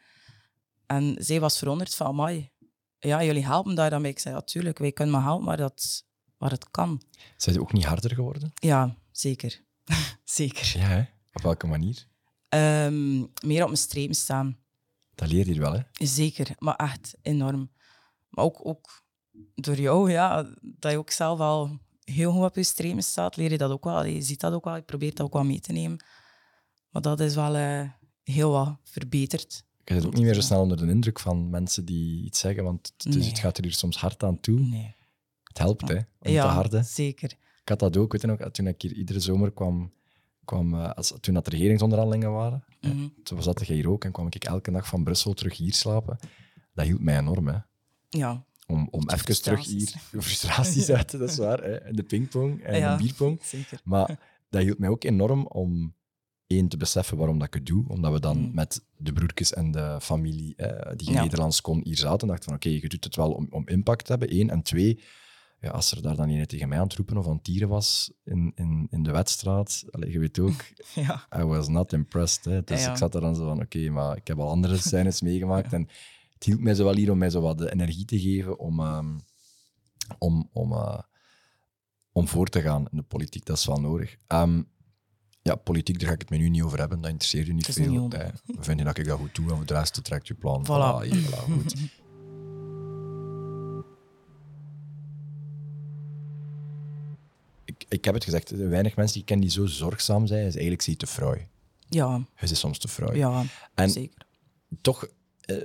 En 0.86 1.16
zij 1.20 1.40
was 1.40 1.58
verwonderd 1.58 1.96
van, 1.96 2.08
amai, 2.08 2.52
ja, 3.00 3.24
jullie 3.24 3.46
helpen 3.46 3.76
daar 3.76 3.90
dan 3.90 4.02
mee. 4.02 4.12
Ik 4.12 4.20
zei, 4.20 4.36
ja, 4.36 4.42
tuurlijk, 4.42 4.78
wij 4.78 4.92
kunnen 4.92 5.14
maar 5.14 5.24
helpen, 5.24 5.46
maar 5.46 5.58
dat, 5.58 6.06
waar 6.38 6.52
het 6.52 6.72
kan. 6.72 7.02
Zijn 7.38 7.56
ze 7.56 7.62
ook 7.62 7.74
niet 7.74 7.86
harder 7.86 8.14
geworden? 8.14 8.52
Ja, 8.54 8.98
zeker. 9.12 9.65
zeker. 10.24 10.74
Ja, 10.78 10.88
hè? 10.88 11.04
op 11.34 11.42
welke 11.42 11.68
manier? 11.68 12.08
Um, 12.50 13.32
meer 13.46 13.62
op 13.62 13.68
mijn 13.68 13.78
stream 13.78 14.14
staan. 14.14 14.58
Dat 15.16 15.32
leer 15.32 15.48
je 15.48 15.60
wel, 15.60 15.74
hè? 15.74 15.82
Zeker, 15.92 16.56
maar 16.58 16.76
echt 16.76 17.16
enorm. 17.22 17.72
Maar 18.30 18.46
ook, 18.46 18.60
ook 18.68 19.04
door 19.56 19.80
jou, 19.80 20.12
ja, 20.12 20.54
dat 20.62 20.92
je 20.92 20.98
ook 20.98 21.12
zelf 21.12 21.40
al 21.40 21.80
heel 22.04 22.32
goed 22.32 22.44
op 22.44 22.56
je 22.56 22.64
stream 22.64 23.02
staat, 23.02 23.36
leer 23.36 23.52
je 23.52 23.58
dat 23.58 23.72
ook 23.72 23.84
wel. 23.84 24.06
Je 24.06 24.22
ziet 24.22 24.40
dat 24.40 24.54
ook 24.54 24.64
wel, 24.64 24.76
je 24.76 24.82
probeert 24.82 25.18
dat 25.18 25.26
ook 25.26 25.34
wel 25.34 25.44
mee 25.44 25.60
te 25.60 25.72
nemen. 25.72 26.06
Maar 26.90 27.02
dat 27.02 27.20
is 27.20 27.36
wel 27.36 27.56
uh, 27.56 27.90
heel 28.24 28.52
wat 28.52 28.78
verbeterd. 28.84 29.64
Je 29.84 29.94
zit 29.94 30.06
ook 30.06 30.14
niet 30.14 30.24
meer 30.24 30.34
zo 30.34 30.42
snel 30.42 30.62
onder 30.62 30.78
de 30.78 30.88
indruk 30.88 31.20
van 31.20 31.50
mensen 31.50 31.86
die 31.86 32.24
iets 32.24 32.40
zeggen, 32.40 32.64
want 32.64 32.94
het, 32.98 33.14
het 33.14 33.40
gaat 33.40 33.58
er 33.58 33.64
hier 33.64 33.74
soms 33.74 33.98
hard 33.98 34.24
aan 34.24 34.40
toe. 34.40 34.60
Nee. 34.60 34.96
Het 35.44 35.58
helpt, 35.58 35.88
hè, 35.88 35.96
om 35.96 36.32
ja, 36.32 36.42
te 36.42 36.54
harden. 36.54 36.86
zeker. 36.86 37.36
Ik 37.66 37.72
had 37.72 37.80
dat 37.80 37.98
ook, 37.98 38.12
weet 38.12 38.22
je 38.22 38.28
nog, 38.28 38.52
toen 38.52 38.68
ik 38.68 38.82
hier 38.82 38.94
iedere 38.94 39.20
zomer 39.20 39.52
kwam, 39.52 39.92
kwam 40.44 40.74
uh, 40.74 40.92
als, 40.92 41.14
toen 41.20 41.34
dat 41.34 41.46
de 41.46 41.52
regeringsonderhandelingen 41.52 42.32
waren, 42.32 42.64
mm 42.82 42.92
-hmm. 42.92 43.14
toen 43.24 43.44
zat 43.44 43.62
ik 43.62 43.68
hier 43.68 43.90
ook 43.90 44.04
en 44.04 44.12
kwam 44.12 44.28
ik 44.28 44.44
elke 44.44 44.72
dag 44.72 44.88
van 44.88 45.04
Brussel 45.04 45.34
terug 45.34 45.58
hier 45.58 45.74
slapen. 45.74 46.18
Dat 46.74 46.86
hielp 46.86 47.00
mij 47.00 47.18
enorm, 47.18 47.48
hè. 47.48 47.58
Ja. 48.10 48.46
Om, 48.68 48.88
om 48.92 49.10
even 49.10 49.42
terug 49.42 49.66
hier 49.66 49.94
frustraties 50.12 50.90
uit 50.90 51.08
te, 51.08 51.18
dat 51.18 51.30
is 51.30 51.38
waar, 51.38 51.64
hè. 51.64 51.92
de 51.94 52.04
pingpong 52.04 52.64
en 52.64 52.78
ja, 52.80 52.96
de 52.98 53.04
bierpong. 53.04 53.40
Zeker. 53.44 53.80
Maar 53.84 54.20
dat 54.50 54.62
hielp 54.62 54.78
mij 54.78 54.90
ook 54.90 55.04
enorm 55.04 55.48
om 55.48 55.94
één 56.48 56.68
te 56.68 56.78
beseffen 56.78 57.18
waarom 57.18 57.38
dat 57.38 57.48
ik 57.48 57.54
het 57.54 57.66
doe. 57.66 57.86
Omdat 57.88 58.12
we 58.12 58.20
dan 58.20 58.38
Mm. 58.38 58.52
met 58.54 58.86
de 58.98 59.14
broertjes 59.14 59.54
en 59.54 59.72
de 59.72 59.98
familie 60.02 60.56
eh, 60.56 60.96
die 60.96 61.08
in 61.08 61.14
Ja. 61.14 61.22
Nederlands 61.22 61.62
kon 61.62 61.82
hier 61.84 61.98
zaten. 61.98 62.20
En 62.22 62.28
dachten 62.28 62.46
van 62.46 62.56
oké, 62.56 62.70
je 62.70 62.90
doet 62.90 63.04
het 63.04 63.16
wel 63.16 63.32
om, 63.32 63.48
om 63.50 63.68
impact 63.68 64.06
te 64.06 64.12
hebben. 64.12 64.36
Eén. 64.40 64.50
En 64.50 64.62
twee, 64.62 65.00
ja, 65.60 65.70
als 65.70 65.92
er 65.92 66.02
daar 66.02 66.16
dan 66.16 66.30
een 66.30 66.46
tegen 66.46 66.70
mij 66.70 66.78
aan 66.78 66.88
het 66.88 66.96
roepen 66.96 67.18
of 67.18 67.26
aan 67.28 67.34
het 67.34 67.44
tieren 67.44 67.68
was 67.70 68.12
in, 68.24 68.52
in, 68.56 68.88
in 68.90 69.04
de 69.04 69.12
wedstraat. 69.12 69.84
Je 70.08 70.20
weet 70.20 70.40
ook, 70.40 70.66
Ja. 70.96 71.28
I 71.38 71.44
was 71.44 71.68
not 71.68 71.94
impressed. 71.94 72.46
Hè. 72.46 72.64
Dus 72.64 72.80
Ja, 72.80 72.86
ja. 72.86 72.92
ik 72.92 72.98
zat 72.98 73.12
daar 73.12 73.22
dan 73.22 73.36
zo 73.36 73.46
van 73.46 73.62
oké, 73.62 73.90
maar 73.90 74.18
ik 74.18 74.28
heb 74.28 74.40
al 74.40 74.50
andere 74.50 74.78
scènes 74.88 75.22
meegemaakt. 75.22 75.74
En 75.74 75.88
het 76.34 76.44
hielp 76.44 76.60
mij 76.60 76.74
zo 76.74 76.84
wel 76.84 76.96
hier 76.96 77.12
om 77.12 77.18
mij 77.18 77.30
zo 77.30 77.42
wat 77.42 77.58
de 77.58 77.72
energie 77.72 78.06
te 78.06 78.20
geven 78.20 78.60
om, 78.60 78.80
ehm, 78.80 79.18
om, 80.18 80.50
om, 80.54 80.72
eh, 80.72 81.00
om 82.12 82.28
voor 82.28 82.48
te 82.48 82.62
gaan 82.62 82.88
in 82.92 82.98
de 82.98 83.04
politiek. 83.04 83.46
Dat 83.46 83.58
is 83.58 83.66
wel 83.66 83.80
nodig. 83.80 84.18
Ehm, 84.28 84.62
ja, 85.42 85.56
politiek, 85.56 86.00
daar 86.00 86.08
ga 86.08 86.14
ik 86.14 86.22
het 86.22 86.30
met 86.30 86.40
u 86.40 86.50
niet 86.50 86.64
over 86.64 86.80
hebben. 86.80 87.02
Dat 87.02 87.10
interesseert 87.12 87.48
u 87.48 87.54
niet 87.54 87.66
veel. 87.66 88.02
niet 88.02 88.14
we 88.46 88.64
vinden 88.64 88.86
dat 88.86 88.98
ik 88.98 89.06
dat 89.06 89.20
goed 89.20 89.36
doe 89.36 89.50
en 89.50 89.56
voor 89.56 89.66
de 89.66 89.74
rest 89.74 90.04
trekt 90.04 90.28
je 90.28 90.34
plan. 90.34 90.66
Voilà. 90.66 91.10
hier, 91.10 91.22
voilà, 91.22 91.44
goed. 91.44 91.76
ik, 97.88 98.06
heb 98.06 98.14
het 98.14 98.24
gezegd, 98.24 98.50
weinig 98.50 98.96
mensen 98.96 99.14
die 99.14 99.22
ik 99.22 99.28
ken 99.28 99.40
die 99.40 99.50
zo 99.50 99.66
zorgzaam 99.66 100.28
zijn, 100.28 100.40
is 100.46 100.54
eigenlijk 100.54 100.82
zie 100.82 100.96
te 100.96 101.08
fraai. 101.08 101.48
Ja, 101.90 102.26
Je 102.40 102.50
is 102.52 102.60
soms 102.60 102.78
te 102.80 102.88
fraai. 102.88 103.18
ja 103.18 103.44
En- 103.74 103.90
zeker. 103.90 104.26
toch, 104.82 105.08
eh, 105.42 105.58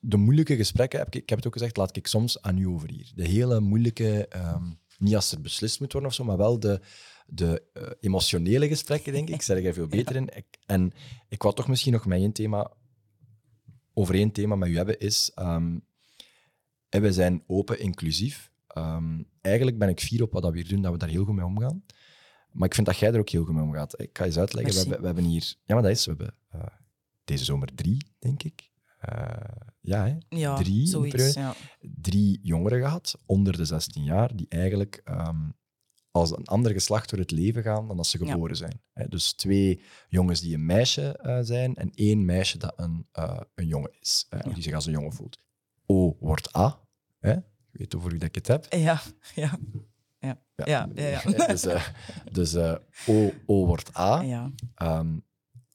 de 0.00 0.16
moeilijke 0.16 0.56
gesprekken, 0.56 0.98
heb 0.98 1.08
ik, 1.08 1.14
ik 1.22 1.28
heb 1.28 1.38
het 1.38 1.46
ook 1.46 1.52
gezegd, 1.52 1.76
laat 1.76 1.96
ik 1.96 2.06
soms 2.06 2.42
aan 2.42 2.58
u 2.58 2.66
over 2.66 2.90
hier. 2.90 3.12
De 3.14 3.28
hele 3.28 3.60
moeilijke, 3.60 4.28
ehm, 4.28 4.64
niet 4.98 5.14
als 5.14 5.32
er 5.32 5.40
beslist 5.40 5.80
moet 5.80 5.92
worden 5.92 6.10
of 6.10 6.16
zo, 6.16 6.24
maar 6.24 6.36
wel 6.36 6.60
de, 6.60 6.80
de 7.26 7.62
eh, 7.72 7.82
emotionele 8.00 8.68
gesprekken, 8.68 9.12
denk 9.12 9.28
ik. 9.28 9.34
Ik 9.34 9.42
zeg 9.42 9.64
er 9.64 9.74
veel 9.74 9.86
beter 9.96 10.16
in. 10.16 10.28
Ik, 10.36 10.46
en 10.66 10.92
ik 11.28 11.42
wou 11.42 11.54
toch 11.54 11.68
misschien 11.68 11.92
nog 11.92 12.06
met 12.06 12.18
één 12.18 12.32
thema, 12.32 12.70
over 13.94 14.14
één 14.14 14.32
thema 14.32 14.54
met 14.56 14.68
u 14.68 14.76
hebben, 14.76 14.98
is, 15.00 15.30
eh, 15.34 15.66
we 16.88 17.12
zijn 17.12 17.42
open, 17.46 17.80
inclusief. 17.80 18.50
Ehm, 18.76 19.22
eigenlijk 19.40 19.78
ben 19.78 19.88
ik 19.88 20.00
fier 20.00 20.22
op 20.22 20.32
wat 20.32 20.42
dat 20.42 20.52
we 20.52 20.58
hier 20.58 20.68
doen, 20.68 20.82
dat 20.82 20.92
we 20.92 20.98
daar 20.98 21.08
heel 21.08 21.24
goed 21.24 21.34
mee 21.34 21.44
omgaan. 21.44 21.84
Maar 22.52 22.68
ik 22.68 22.74
vind 22.74 22.86
dat 22.86 22.96
jij 22.96 23.12
er 23.12 23.18
ook 23.18 23.28
heel 23.28 23.44
goed 23.44 23.54
mee 23.54 23.64
omgaat. 23.64 24.00
Ik 24.00 24.18
ga 24.18 24.24
eens 24.24 24.38
uitleggen. 24.38 24.72
We 24.74 24.78
hebben, 24.80 25.00
we 25.00 25.06
hebben 25.06 25.24
hier... 25.24 25.54
Ja, 25.64 25.74
maar 25.74 25.82
dat 25.82 25.92
is... 25.92 26.06
We 26.06 26.14
hebben 26.16 26.34
eh, 26.48 26.66
deze 27.24 27.44
zomer 27.44 27.74
drie, 27.74 28.06
denk 28.18 28.42
ik. 28.42 28.70
Eh, 28.98 29.26
ja, 29.80 30.06
hè? 30.06 30.16
Ja, 30.28 30.56
drie 30.56 30.86
zoiets. 30.86 31.34
Ja. 31.34 31.54
drie 31.80 32.38
jongeren 32.42 32.80
gehad, 32.80 33.18
onder 33.26 33.56
de 33.56 33.64
16 33.64 34.04
jaar, 34.04 34.36
die 34.36 34.46
eigenlijk 34.48 35.00
ehm, 35.04 35.50
als 36.10 36.30
een 36.30 36.44
ander 36.46 36.72
geslacht 36.72 37.10
door 37.10 37.18
het 37.18 37.30
leven 37.30 37.62
gaan 37.62 37.88
dan 37.88 37.98
als 37.98 38.10
ze 38.10 38.24
Ja. 38.24 38.30
geboren 38.32 38.56
zijn. 38.56 38.82
Hè, 38.92 39.08
Dus 39.08 39.32
twee 39.32 39.80
jongens 40.08 40.40
die 40.40 40.54
een 40.54 40.66
meisje 40.66 41.16
eh, 41.18 41.38
zijn 41.42 41.74
en 41.74 41.90
één 41.94 42.24
meisje 42.24 42.58
dat 42.58 42.72
een, 42.76 43.06
een 43.54 43.66
jongen 43.66 43.90
is, 44.00 44.26
hè, 44.28 44.52
die 44.52 44.62
zich 44.62 44.74
als 44.74 44.86
een 44.86 44.92
jongen 44.92 45.12
voelt. 45.12 45.38
O 45.86 46.16
wordt 46.20 46.56
A. 46.56 46.80
Hè? 47.18 47.36
Weet 47.78 47.96
over 47.96 48.10
wie 48.10 48.18
dat 48.18 48.28
ik 48.28 48.34
het 48.34 48.46
heb. 48.46 48.66
Ja, 48.72 49.00
ja. 49.34 49.58
Ja, 50.18 50.38
ja, 50.54 50.88
ja. 50.94 51.20
ja. 51.24 51.46
dus 51.46 51.64
eh, 51.66 51.86
dus 52.32 52.54
eh, 52.54 52.74
o, 53.06 53.32
o 53.46 53.66
wordt 53.66 53.96
A. 53.98 54.20
ja. 54.20 54.52
Ehm, 54.74 55.18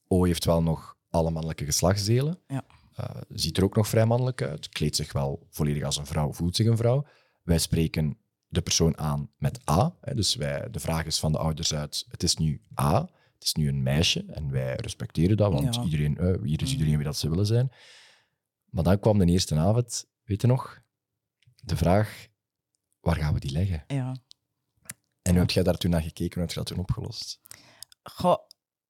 o 0.08 0.24
heeft 0.24 0.46
wel 0.46 0.64
nog 0.64 0.98
alle 1.10 1.32
mannelijke 1.32 1.66
geslachtsdelen. 1.66 2.40
Ja. 2.48 2.64
Eh, 2.96 3.22
ziet 3.30 3.58
er 3.58 3.64
ook 3.64 3.76
nog 3.76 3.88
vrij 3.88 4.06
mannelijk 4.06 4.42
uit. 4.42 4.70
Kleedt 4.70 4.96
zich 4.96 5.14
wel 5.14 5.48
volledig 5.50 5.84
als 5.84 5.98
een 5.98 6.06
vrouw, 6.06 6.34
voelt 6.34 6.56
zich 6.56 6.68
een 6.68 6.78
vrouw. 6.78 7.06
Wij 7.44 7.58
spreken 7.58 8.18
de 8.48 8.62
persoon 8.62 8.98
aan 8.98 9.30
met 9.38 9.70
A. 9.70 9.96
Hè, 10.02 10.16
dus 10.16 10.36
wij, 10.36 10.70
de 10.72 10.80
vraag 10.80 11.06
is 11.06 11.20
van 11.20 11.32
de 11.32 11.38
ouders 11.38 11.74
uit: 11.74 12.06
het 12.10 12.24
is 12.24 12.36
nu 12.36 12.62
A, 12.80 13.00
het 13.34 13.44
is 13.44 13.54
nu 13.54 13.68
een 13.68 13.84
meisje. 13.84 14.26
En 14.28 14.52
wij 14.52 14.76
respecteren 14.76 15.38
dat, 15.38 15.54
want 15.54 15.76
iedereen, 15.76 16.18
hier 16.44 16.62
is 16.62 16.68
Mm. 16.68 16.80
iedereen 16.80 16.96
wie 16.96 17.06
dat 17.06 17.18
ze 17.18 17.30
willen 17.30 17.46
zijn. 17.46 17.72
Maar 18.70 18.84
dan 18.84 19.00
kwam 19.00 19.18
de 19.18 19.26
eerste 19.26 19.56
avond, 19.56 20.08
weet 20.24 20.42
je 20.42 20.48
nog, 20.48 20.82
de 21.62 21.78
vraag: 21.78 22.28
waar 23.00 23.16
gaan 23.16 23.34
we 23.34 23.40
die 23.40 23.52
leggen? 23.52 23.84
ja. 23.88 24.16
En 25.22 25.32
hoe 25.32 25.40
heb 25.40 25.52
jij 25.52 25.64
daar 25.64 25.78
toen 25.78 25.92
naar 25.92 26.02
gekeken? 26.02 26.34
Hoe 26.34 26.42
heb 26.42 26.50
je 26.50 26.56
dat 26.56 26.66
toen 26.66 26.78
opgelost? 26.80 27.40
Goh, 28.04 28.38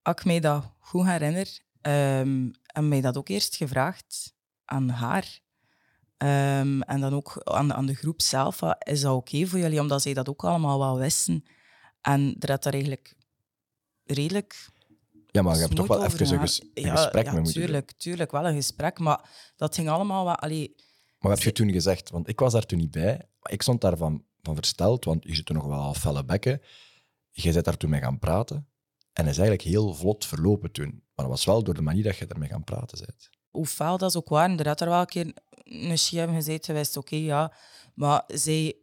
als 0.02 0.16
ik 0.16 0.26
mij 0.26 0.40
dat 0.40 0.74
goed 0.80 1.06
herinner, 1.06 1.60
ehm 1.82 2.50
en 2.66 2.88
mij 2.88 3.02
dat 3.02 3.18
ook 3.18 3.30
eerst 3.30 3.56
gevraagd 3.56 4.34
aan 4.66 4.90
haar. 4.90 5.40
Ehm, 6.18 6.82
en 6.82 7.00
dan 7.02 7.14
ook 7.14 7.42
aan 7.44 7.68
de, 7.68 7.74
aan 7.74 7.86
de 7.86 7.96
groep 7.96 8.22
zelf, 8.22 8.62
is 8.80 9.02
dat 9.02 9.16
oké 9.16 9.46
voor 9.46 9.60
jullie? 9.60 9.80
Omdat 9.80 10.02
zij 10.02 10.14
dat 10.14 10.30
ook 10.30 10.44
allemaal 10.44 10.80
wel 10.80 10.98
wisten. 10.98 11.44
En 12.02 12.36
er 12.40 12.50
had 12.50 12.64
daar 12.64 12.74
eigenlijk 12.74 13.16
redelijk 14.04 14.70
Ja, 15.32 15.42
maar 15.42 15.56
je 15.56 15.62
hebt 15.62 15.76
toch 15.76 15.88
wel 15.88 16.06
even 16.06 16.20
een, 16.20 16.28
gegaan. 16.28 16.48
ges- 16.48 16.62
een 16.74 16.84
ja, 16.84 16.96
gesprek 16.96 17.26
ja, 17.26 17.32
mee 17.32 17.42
moeten 17.42 17.60
doen. 17.62 17.70
tuurlijk, 17.70 17.92
tuurlijk, 17.92 18.32
wel 18.32 18.48
een 18.48 18.56
gesprek. 18.56 19.00
Maar 19.00 19.30
dat 19.56 19.76
ging 19.76 19.90
allemaal 19.90 20.26
wel... 20.26 20.36
Allee, 20.36 20.76
Maar 21.22 21.32
wat 21.32 21.44
heb 21.44 21.56
je 21.56 21.64
toen 21.64 21.72
gezegd? 21.72 22.10
Want 22.10 22.28
ik 22.30 22.40
was 22.40 22.54
daar 22.54 22.66
toen 22.66 22.80
niet 22.80 22.92
bij. 22.92 23.18
Maar 23.40 23.52
ik 23.52 23.62
stond 23.62 23.82
daarvan 23.82 24.24
van 24.42 24.56
versteld, 24.56 25.06
want 25.06 25.24
je 25.24 25.36
zit 25.36 25.50
er 25.50 25.56
nog 25.56 25.66
wel 25.66 25.80
al 25.80 25.94
felle 25.94 26.26
bekken. 26.26 26.62
Je 27.32 27.52
bent 27.52 27.66
daar 27.66 27.78
toen 27.78 27.90
mee 27.90 28.02
gaan 28.02 28.20
praten. 28.20 28.56
En 29.14 29.24
dat 29.26 29.34
is 29.34 29.40
eigenlijk 29.40 29.68
heel 29.68 29.94
vlot 29.94 30.26
verlopen 30.26 30.72
toen. 30.72 30.90
Maar 30.90 31.26
dat 31.26 31.28
was 31.28 31.46
wel 31.46 31.64
door 31.64 31.74
de 31.74 31.82
manier 31.82 32.04
dat 32.04 32.18
je 32.18 32.28
ermee 32.28 32.50
gaan 32.50 32.64
praten 32.64 32.98
bent. 32.98 33.30
hoe 33.50 33.66
fel 33.66 33.98
dat 33.98 34.12
ze 34.12 34.18
ook 34.18 34.30
waren. 34.30 34.58
Er 34.60 34.68
had 34.68 34.82
er 34.82 34.90
wel 34.90 35.00
een 35.00 35.06
keer 35.06 35.34
een 35.64 35.98
chef 35.98 36.30
gezegd 36.30 36.66
geweest, 36.66 36.98
oké, 36.98 37.16
ja. 37.16 37.54
Maar 37.96 38.24
zij 38.28 38.76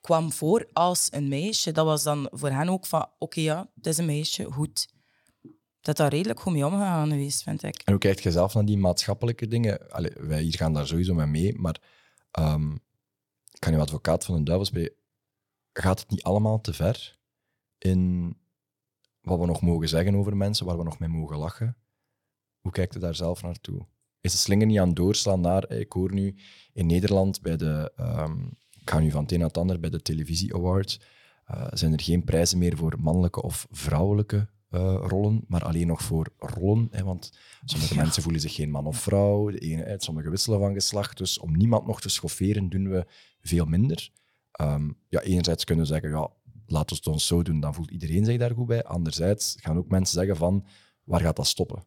kwam 0.00 0.32
voor 0.32 0.68
als 0.72 1.08
een 1.10 1.28
meisje. 1.28 1.72
Dat 1.72 1.86
was 1.86 2.02
dan 2.02 2.28
voor 2.30 2.50
hen 2.50 2.68
ook 2.68 2.86
van, 2.86 3.08
oké, 3.18 3.40
ja, 3.40 3.70
het 3.74 3.86
is 3.86 3.98
een 3.98 4.06
meisje, 4.06 4.44
goed. 4.44 4.88
Dat 5.84 5.96
daar 5.96 6.10
redelijk 6.10 6.40
goed 6.40 6.52
mee 6.52 6.66
omgegaan 6.66 7.10
geweest, 7.10 7.42
vind 7.42 7.62
ik. 7.62 7.82
En 7.84 7.92
hoe 7.92 8.00
kijkt 8.00 8.22
je 8.22 8.30
zelf 8.30 8.54
naar 8.54 8.64
die 8.64 8.78
maatschappelijke 8.78 9.48
dingen? 9.48 9.80
Wij 10.20 10.42
hier 10.42 10.56
gaan 10.56 10.72
daar 10.72 10.86
sowieso 10.86 11.14
mee 11.14 11.26
mee, 11.26 11.58
maar 11.58 11.80
ehm, 12.30 12.72
ik 13.52 13.58
kan 13.58 13.72
je 13.72 13.78
advocaat 13.78 14.24
van 14.24 14.36
de 14.36 14.42
duivel 14.42 14.66
spelen. 14.66 14.92
Gaat 15.72 16.00
het 16.00 16.10
niet 16.10 16.22
allemaal 16.22 16.60
te 16.60 16.72
ver 16.72 17.18
in 17.78 18.36
wat 19.20 19.38
we 19.38 19.46
nog 19.46 19.60
mogen 19.60 19.88
zeggen 19.88 20.14
over 20.14 20.36
mensen, 20.36 20.66
waar 20.66 20.78
we 20.78 20.84
nog 20.84 20.98
mee 20.98 21.08
mogen 21.08 21.36
lachen? 21.36 21.76
Hoe 22.60 22.72
kijkt 22.72 22.94
je 22.94 23.00
daar 23.00 23.14
zelf 23.14 23.42
naartoe? 23.42 23.86
Is 24.20 24.32
de 24.32 24.38
slinger 24.38 24.66
niet 24.66 24.78
aan 24.78 24.94
doorslaan 24.94 25.40
naar, 25.40 25.62
eh, 25.62 25.80
ik 25.80 25.92
hoor 25.92 26.12
nu 26.12 26.36
in 26.72 26.86
Nederland 26.86 27.42
bij 27.42 27.56
de, 27.56 27.92
ehm, 27.96 28.42
ik 28.70 28.90
ga 28.90 28.98
nu 28.98 29.10
van 29.10 29.22
het 29.22 29.32
een 29.32 29.38
naar 29.38 29.48
het 29.48 29.58
ander, 29.58 29.80
bij 29.80 29.90
de 29.90 30.02
televisie 30.02 30.54
awards, 30.54 31.00
eh, 31.44 31.66
zijn 31.70 31.92
er 31.92 32.02
geen 32.02 32.24
prijzen 32.24 32.58
meer 32.58 32.76
voor 32.76 33.00
mannelijke 33.00 33.42
of 33.42 33.66
vrouwelijke 33.70 34.52
rollen, 34.78 35.44
maar 35.48 35.64
alleen 35.64 35.86
nog 35.86 36.02
voor 36.02 36.28
rollen. 36.38 36.88
Hè, 36.90 37.04
want 37.04 37.32
sommige 37.64 37.94
mensen 37.96 38.22
voelen 38.22 38.40
zich 38.40 38.54
geen 38.54 38.70
man 38.70 38.86
of 38.86 38.96
vrouw, 38.96 39.50
de 39.50 39.58
ene 39.58 39.84
uit, 39.84 40.02
sommige 40.02 40.30
wisselen 40.30 40.58
van 40.58 40.72
geslacht. 40.72 41.18
Dus 41.18 41.38
om 41.38 41.56
niemand 41.56 41.86
nog 41.86 42.00
te 42.00 42.08
schofferen, 42.08 42.68
doen 42.68 42.90
we 42.90 43.06
veel 43.40 43.64
minder. 43.64 44.10
Ehm, 44.50 44.90
ja, 45.08 45.20
enerzijds 45.20 45.64
kunnen 45.64 45.84
we 45.84 45.90
zeggen, 45.90 46.10
ja, 46.10 46.30
laten 46.66 46.88
we 46.88 46.94
het 46.94 47.06
ons 47.06 47.26
zo 47.26 47.42
doen, 47.42 47.60
dan 47.60 47.74
voelt 47.74 47.90
iedereen 47.90 48.24
zich 48.24 48.38
daar 48.38 48.54
goed 48.54 48.66
bij. 48.66 48.84
Anderzijds 48.84 49.56
gaan 49.60 49.76
ook 49.76 49.88
mensen 49.88 50.18
zeggen 50.18 50.36
van, 50.36 50.66
waar 51.04 51.20
gaat 51.20 51.36
dat 51.36 51.46
stoppen? 51.46 51.86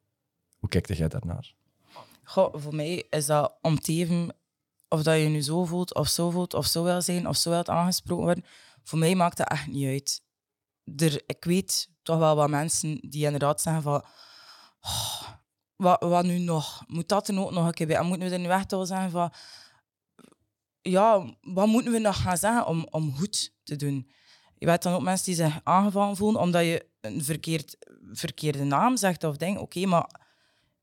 Hoe 0.57 0.69
kijkt 0.69 0.97
jij 0.97 1.07
daarnaar? 1.07 1.53
Goh, 2.23 2.53
voor 2.55 2.75
mij 2.75 3.05
is 3.09 3.25
dat 3.25 3.57
om 3.61 3.79
te 3.79 3.91
even 3.91 4.35
of 4.89 5.03
dat 5.03 5.19
je 5.19 5.27
nu 5.27 5.41
zo 5.41 5.65
voelt, 5.65 5.95
of 5.95 6.07
zo 6.07 6.29
voelt, 6.29 6.53
of 6.53 6.65
zo 6.65 6.83
wil 6.83 7.01
zijn, 7.01 7.27
of 7.27 7.37
zo 7.37 7.49
wilt 7.49 7.69
aangesproken 7.69 8.23
worden. 8.23 8.43
Voor 8.83 8.99
mij 8.99 9.15
maakt 9.15 9.37
dat 9.37 9.49
echt 9.49 9.67
niet 9.67 9.87
uit. 9.87 10.21
Er, 10.95 11.21
ik 11.25 11.43
weet 11.43 11.89
toch 12.03 12.17
wel 12.17 12.35
wat 12.35 12.49
mensen 12.49 12.99
die 13.09 13.25
inderdaad 13.25 13.61
zeggen 13.61 13.81
van... 13.81 14.05
Oh, 14.81 15.21
wat, 15.75 16.01
wat 16.01 16.25
nu 16.25 16.37
nog? 16.37 16.83
Moet 16.87 17.09
dat 17.09 17.27
er 17.27 17.39
ook 17.39 17.51
nog 17.51 17.65
een 17.65 17.73
keer 17.73 17.87
bij? 17.87 17.95
En 17.95 18.05
moeten 18.05 18.27
we 18.27 18.33
er 18.33 18.39
nu 18.39 18.47
echt 18.47 18.73
al 18.73 18.85
zeggen 18.85 19.11
van... 19.11 19.33
Ja, 20.81 21.25
wat 21.41 21.67
moeten 21.67 21.91
we 21.91 21.99
nog 21.99 22.21
gaan 22.21 22.37
zeggen 22.37 22.65
om, 22.65 22.87
om 22.89 23.15
goed 23.17 23.53
te 23.63 23.75
doen? 23.75 24.11
Je 24.57 24.65
weet 24.65 24.83
dan 24.83 24.93
ook 24.93 25.01
mensen 25.01 25.25
die 25.25 25.35
zich 25.35 25.59
aangevallen 25.63 26.15
voelen 26.15 26.41
omdat 26.41 26.63
je 26.63 26.85
een 27.01 27.23
verkeerd, 27.23 27.77
verkeerde 28.11 28.63
naam 28.63 28.97
zegt 28.97 29.23
of 29.23 29.37
denkt, 29.37 29.59
oké, 29.59 29.85
maar 29.85 30.09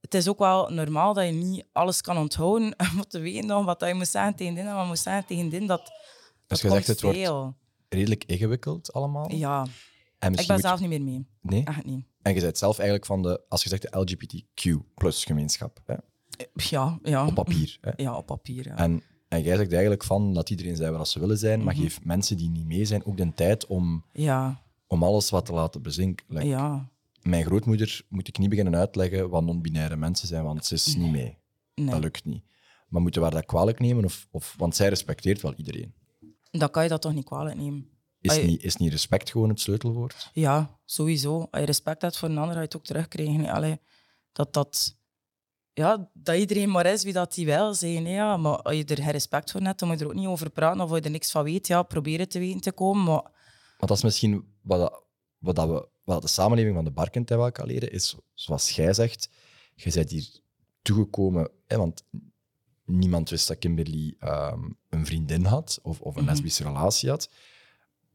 het 0.01 0.15
is 0.15 0.29
ook 0.29 0.39
wel 0.39 0.71
normaal 0.71 1.15
dat 1.15 1.27
je 1.27 1.33
niet 1.33 1.67
alles 1.73 2.01
kan 2.01 2.17
onthouden 2.17 2.77
om 2.97 3.05
te 3.09 3.19
weten 3.19 3.47
nog 3.47 3.65
wat 3.65 3.81
je 3.81 3.95
moet 3.95 4.09
zeggen 4.09 4.35
tegen 4.35 4.55
dit 4.55 4.65
en 4.65 4.75
wat 4.75 4.87
moet 4.87 4.99
zeggen 4.99 5.27
tegen 5.27 5.49
dit. 5.49 5.69
Dat, 5.69 5.93
dus 6.47 6.61
je 6.61 6.69
zegt, 6.69 6.87
het 6.87 7.01
wordt 7.01 7.55
redelijk 7.89 8.25
ingewikkeld 8.25 8.93
allemaal? 8.93 9.33
Ja. 9.33 9.67
Ik 10.33 10.47
ben 10.47 10.59
zelf 10.59 10.81
niet 10.81 10.89
meer 10.89 11.03
mee. 11.03 11.27
Nee? 11.41 11.65
Echt 11.65 11.85
niet. 11.85 12.07
En 12.23 12.35
je 12.35 12.41
bent 12.41 12.59
zelf 12.59 12.77
eigenlijk 12.79 13.07
van 13.07 13.23
de, 13.23 13.45
als 13.49 13.63
je 13.63 13.69
zegt, 13.69 13.83
de 13.83 13.99
LGBTQ 13.99 14.77
plus 14.95 15.25
gemeenschap. 15.25 15.83
Hè? 15.85 15.95
Ja, 16.55 16.99
ja. 17.03 17.27
Op 17.27 17.35
papier. 17.35 17.79
Hè? 17.81 17.91
Ja, 17.97 18.17
op 18.17 18.27
papier. 18.27 18.67
Ja. 18.67 18.77
En, 18.77 19.03
en 19.29 19.43
jij 19.43 19.57
zegt 19.57 19.73
eigenlijk 19.73 20.05
van 20.05 20.35
dat 20.35 20.51
iedereen 20.51 20.77
zijn 20.77 20.93
wat 20.93 21.09
ze 21.09 21.21
willen 21.21 21.39
zijn, 21.39 21.65
maar 21.65 21.75
mhm. 21.75 21.83
geef 21.83 22.05
mensen 22.05 22.37
die 22.37 22.49
niet 22.49 22.67
mee 22.67 22.85
zijn 22.85 23.05
ook 23.05 23.17
de 23.17 23.33
tijd 23.35 23.67
om, 23.67 24.05
ja. 24.13 24.63
om 24.87 25.03
alles 25.03 25.31
wat 25.31 25.47
te 25.47 25.53
laten 25.53 25.83
bezinken. 25.83 26.47
ja 26.47 26.93
mijn 27.25 27.45
grootmoeder 27.45 28.03
moet 28.09 28.29
ik 28.29 28.39
niet 28.39 28.49
beginnen 28.49 28.77
uitleggen 28.77 29.29
wat 29.29 29.45
non-binaire 29.45 29.97
mensen 29.97 30.29
zijn, 30.29 30.45
want 30.45 30.67
ze 30.67 30.75
is 30.75 30.97
niet 30.97 31.11
mee. 31.11 31.39
Nee. 31.75 31.91
Dat 31.91 32.01
lukt 32.01 32.25
niet. 32.25 32.43
Maar 32.89 33.03
moeten 33.03 33.23
we 33.23 33.31
dat 33.31 33.45
kwalijk 33.45 33.81
nemen? 33.81 34.05
Of, 34.05 34.29
of, 34.31 34.55
want 34.59 34.77
zij 34.77 34.89
respecteert 34.89 35.41
wel 35.41 35.55
iedereen. 35.55 35.95
Dan 36.51 36.71
kan 36.71 36.83
je 36.83 36.89
dat 36.89 37.01
toch 37.01 37.15
niet 37.15 37.25
kwalijk 37.25 37.57
nemen? 37.57 37.89
Is, 38.33 38.43
niet, 38.43 38.63
is 38.63 38.77
niet 38.77 38.91
respect 38.91 39.31
gewoon 39.31 39.49
het 39.49 39.61
sleutelwoord? 39.61 40.31
Ja, 40.33 40.79
sowieso. 40.85 41.49
Als 41.51 41.61
je 41.61 41.67
respect 41.67 42.03
hebt 42.03 42.19
voor 42.19 42.29
een 42.29 42.39
ander, 42.39 42.53
ga 42.53 42.59
je 42.59 42.65
het 42.65 42.77
ook 42.77 42.85
terugkrijgen. 42.85 43.49
Allee, 43.49 43.81
dat, 44.33 44.53
dat, 44.53 44.97
ja, 45.73 46.11
dat 46.13 46.37
iedereen 46.37 46.71
maar 46.71 46.87
is 46.87 47.03
wie 47.03 47.13
dat 47.13 47.35
hij 47.35 47.45
wil 47.45 47.75
zijn. 47.75 48.07
Ja. 48.07 48.37
Maar 48.37 48.63
als 48.63 48.75
je 48.75 48.85
er 48.85 49.03
geen 49.03 49.11
respect 49.11 49.51
voor 49.51 49.61
hebt, 49.61 49.79
dan 49.79 49.89
moet 49.89 49.99
je 49.99 50.05
er 50.05 50.11
ook 50.11 50.17
niet 50.17 50.27
over 50.27 50.51
praten. 50.51 50.81
Of 50.81 50.89
als 50.89 50.99
je 50.99 51.05
er 51.05 51.11
niks 51.11 51.31
van 51.31 51.45
weet, 51.45 51.67
ja, 51.67 51.83
probeer 51.83 52.19
het 52.19 52.31
te 52.31 52.39
weten 52.39 52.61
te 52.61 52.73
komen. 52.73 53.05
Maar... 53.05 53.23
Want 53.79 53.89
dat 53.89 53.97
is 53.97 54.03
misschien 54.03 54.45
wat, 54.63 55.05
wat 55.39 55.57
dat 55.57 55.69
we 55.69 55.89
wat 56.05 56.23
de 56.23 56.29
samenleving 56.29 56.75
van 56.75 56.85
de 56.85 56.91
Barkentij 56.91 57.37
wel 57.37 57.53
kan 57.53 57.67
leren, 57.67 57.93
is 57.93 58.17
zoals 58.35 58.71
jij 58.71 58.93
zegt, 58.93 59.29
je 59.75 59.93
bent 59.95 60.11
hier 60.11 60.41
toegekomen, 60.83 61.51
hè, 61.67 61.77
want 61.77 62.05
niemand 62.85 63.31
wist 63.31 63.49
dat 63.49 63.59
Kimberly 63.59 64.15
ehm, 64.19 64.71
een 64.89 65.07
vriendin 65.07 65.45
had 65.45 65.79
of, 65.83 66.01
of 66.01 66.17
een 66.17 66.23
mhm. 66.23 66.31
lesbische 66.31 66.63
relatie 66.63 67.11
had. 67.11 67.31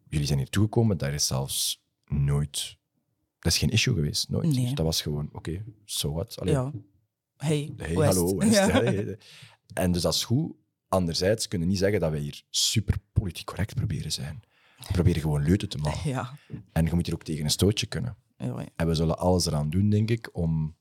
Jullie 0.09 0.27
zijn 0.27 0.39
hier 0.39 0.49
toegekomen, 0.49 0.97
daar 0.97 1.13
is 1.13 1.27
zelfs 1.27 1.83
nooit... 2.05 2.77
Dat 3.39 3.51
is 3.51 3.57
geen 3.57 3.69
issue 3.69 3.93
geweest, 3.93 4.29
nooit. 4.29 4.53
Dus 4.55 4.73
dat 4.73 4.85
was 4.85 5.01
gewoon, 5.01 5.25
oké, 5.25 5.37
okay, 5.37 5.63
so 5.85 6.13
what. 6.13 6.37
Ja. 6.43 6.71
Hey, 7.37 7.73
hey 7.77 7.93
hallo. 7.93 8.37
En 9.73 9.91
dus 9.91 10.01
dat 10.01 10.13
is 10.13 10.23
goed. 10.23 10.55
Anderzijds 10.87 11.47
kunnen 11.47 11.67
we 11.67 11.73
niet 11.73 11.81
zeggen 11.81 11.99
dat 11.99 12.11
wij 12.11 12.19
hier 12.19 12.43
super 12.49 12.95
politiek 13.13 13.45
correct 13.45 13.75
proberen 13.75 14.11
zijn. 14.11 14.43
We 14.77 14.91
proberen 14.91 15.21
gewoon 15.21 15.43
leuten 15.43 15.69
te 15.69 15.77
maken. 15.77 16.09
Ja. 16.09 16.37
En 16.71 16.85
je 16.85 16.93
moet 16.93 17.05
hier 17.05 17.15
ook 17.15 17.23
tegen 17.23 17.43
een 17.43 17.49
stootje 17.49 17.85
kunnen. 17.85 18.17
Ja, 18.37 18.65
En 18.75 18.87
we 18.87 18.95
zullen 18.95 19.17
alles 19.17 19.45
eraan 19.45 19.69
doen, 19.69 19.89
denk 19.89 20.09
ik, 20.09 20.29
om 20.31 20.75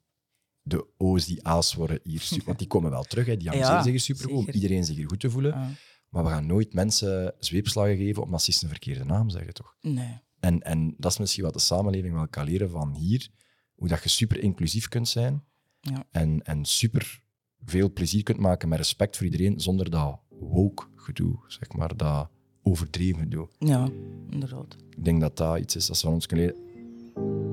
de 0.62 0.86
O's 0.96 1.26
die 1.26 1.46
A's 1.46 1.74
worden 1.74 2.00
hier. 2.02 2.28
Want 2.46 2.58
die 2.58 2.66
komen 2.66 2.90
wel 2.90 3.02
terug, 3.02 3.26
hè. 3.26 3.36
die 3.36 3.50
amuseren 3.50 3.82
zich 3.82 4.00
super 4.00 4.24
goed, 4.28 4.46
om 4.46 4.48
iedereen 4.48 4.84
zich 4.84 4.96
hier 4.96 5.08
goed 5.08 5.20
te 5.20 5.30
voelen. 5.30 5.76
Maar 6.08 6.24
we 6.24 6.30
gaan 6.30 6.46
nooit 6.46 6.72
mensen 6.72 7.34
zweepslagen 7.38 7.96
geven 7.96 8.22
omdat 8.22 8.42
ze 8.42 8.58
een 8.62 8.68
verkeerde 8.68 9.04
naam 9.04 9.30
zeggen, 9.30 9.54
toch? 9.54 9.76
Nee. 9.80 10.20
En, 10.40 10.62
en 10.62 10.94
dat 10.96 11.12
is 11.12 11.18
misschien 11.18 11.44
wat 11.44 11.52
de 11.52 11.58
samenleving 11.58 12.14
wel 12.14 12.28
kan 12.28 12.44
leren 12.44 12.70
van 12.70 12.94
hier, 12.94 13.28
hoe 13.74 13.88
dat 13.88 14.02
je 14.02 14.08
super 14.08 14.42
inclusief 14.42 14.88
kunt 14.88 15.08
zijn 15.08 15.44
ja. 15.80 16.04
en, 16.10 16.42
en 16.42 16.64
super 16.64 17.20
veel 17.64 17.92
plezier 17.92 18.22
kunt 18.22 18.38
maken 18.38 18.68
met 18.68 18.78
respect 18.78 19.16
voor 19.16 19.26
iedereen, 19.26 19.60
zonder 19.60 19.90
dat 19.90 20.20
woke 20.28 20.86
gedoe, 20.94 21.38
zeg 21.46 21.72
maar, 21.72 21.96
dat 21.96 22.28
overdreven 22.62 23.28
doe. 23.28 23.48
Ja, 23.58 23.88
inderdaad. 24.30 24.76
Ik 24.96 25.04
denk 25.04 25.20
dat 25.20 25.36
dat 25.36 25.58
iets 25.58 25.76
is 25.76 25.86
dat 25.86 25.96
ze 25.96 26.04
van 26.06 26.14
ons 26.14 26.26
kunnen 26.26 26.46
leren. 26.46 27.47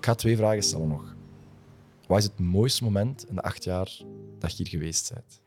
Ik 0.00 0.06
ga 0.06 0.14
twee 0.14 0.36
vragen 0.36 0.62
stellen 0.62 0.88
nog. 0.88 1.14
Wat 2.06 2.18
is 2.18 2.24
het 2.24 2.38
mooiste 2.38 2.84
moment 2.84 3.28
in 3.28 3.34
de 3.34 3.42
acht 3.42 3.64
jaar 3.64 3.96
dat 4.38 4.50
je 4.50 4.56
hier 4.56 4.66
geweest 4.66 5.12
bent? 5.14 5.40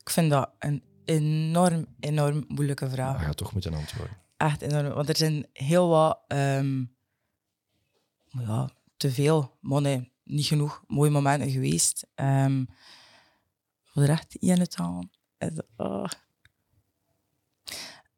Ik 0.00 0.10
vind 0.10 0.30
dat 0.30 0.50
een 0.58 0.82
enorm, 1.04 1.86
enorm 2.00 2.44
moeilijke 2.48 2.90
vraag. 2.90 3.18
Je 3.18 3.24
gaat 3.24 3.36
toch 3.36 3.52
moeten 3.52 3.74
antwoorden. 3.74 4.16
Echt 4.36 4.62
enorm, 4.62 4.88
want 4.88 5.08
er 5.08 5.16
zijn 5.16 5.46
heel 5.52 5.88
wat 5.88 6.20
um, 6.28 6.94
ja, 8.28 8.70
te 8.96 9.10
veel, 9.10 9.56
maar 9.60 10.10
niet 10.24 10.46
genoeg 10.46 10.82
mooie 10.86 11.10
momenten 11.10 11.50
geweest. 11.50 12.06
Um, 12.14 12.66
voor 13.84 14.02
de 14.02 14.08
recht 14.08 14.34
in 14.34 14.60
het 14.60 14.76
aan. 14.76 15.10
Oh. 15.76 16.08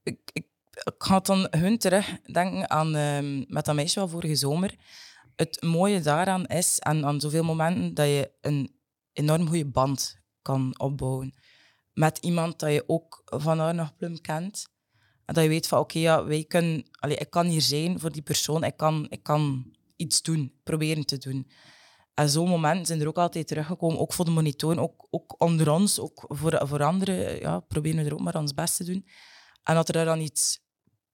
Ik, 0.03 0.21
ik, 0.33 0.47
ik 0.73 0.95
ga 0.99 1.21
dan 1.21 1.47
hun 1.51 1.79
terug 1.79 2.21
denken 2.23 2.71
aan 2.71 2.95
um, 2.95 3.45
met 3.49 3.65
dat 3.65 3.75
meisje 3.75 4.01
van 4.01 4.09
vorige 4.09 4.37
zomer. 4.37 4.75
Het 5.37 5.63
mooie 5.63 6.01
daaraan 6.01 6.47
is, 6.47 6.79
en 6.79 7.05
aan 7.05 7.21
zoveel 7.21 7.45
momenten, 7.45 7.95
dat 7.95 8.07
je 8.07 8.31
een 8.41 8.77
enorm 9.13 9.47
goede 9.47 9.67
band 9.67 10.19
kan 10.43 10.79
opbouwen. 10.79 11.35
Met 11.93 12.19
iemand 12.19 12.59
dat 12.59 12.73
je 12.73 12.85
ook 12.87 13.23
van 13.25 13.59
haar 13.59 13.75
nog 13.75 13.97
plum 13.97 14.21
kent. 14.21 14.69
En 15.25 15.35
dat 15.35 15.43
je 15.43 15.49
weet 15.49 15.69
van, 15.69 15.79
oké, 15.79 15.99
ja, 15.99 16.25
wij 16.25 16.45
kunnen... 16.45 16.85
Allez, 16.91 17.19
ik 17.19 17.31
kan 17.31 17.47
hier 17.47 17.61
zijn 17.61 18.01
voor 18.01 18.13
die 18.13 18.23
persoon. 18.23 18.65
Ik 18.65 18.77
kan, 18.77 19.07
ik 19.09 19.23
kan 19.23 19.73
iets 19.97 20.23
doen, 20.23 20.53
proberen 20.63 21.07
te 21.07 21.19
doen. 21.19 21.51
En 22.15 22.29
zo'n 22.29 22.49
momenten 22.49 22.87
zijn 22.87 23.01
er 23.01 23.09
ook 23.09 23.19
altijd 23.19 23.47
teruggekomen, 23.47 23.99
ook 23.99 24.13
voor 24.13 24.25
de 24.25 24.31
monitoren, 24.31 24.79
ook, 24.79 25.07
ook 25.11 25.43
onder 25.43 25.71
ons, 25.71 26.01
ook 26.01 26.25
voor, 26.29 26.61
voor 26.67 26.83
anderen. 26.83 27.41
Ja, 27.41 27.61
proberen 27.61 27.99
we 27.99 28.05
er 28.05 28.15
ook 28.15 28.21
maar 28.21 28.37
ons 28.37 28.55
best 28.55 28.77
te 28.77 28.85
doen. 28.85 29.07
En 29.63 29.75
dat 29.75 29.95
er 29.95 30.05
dan 30.05 30.21
iets 30.21 30.63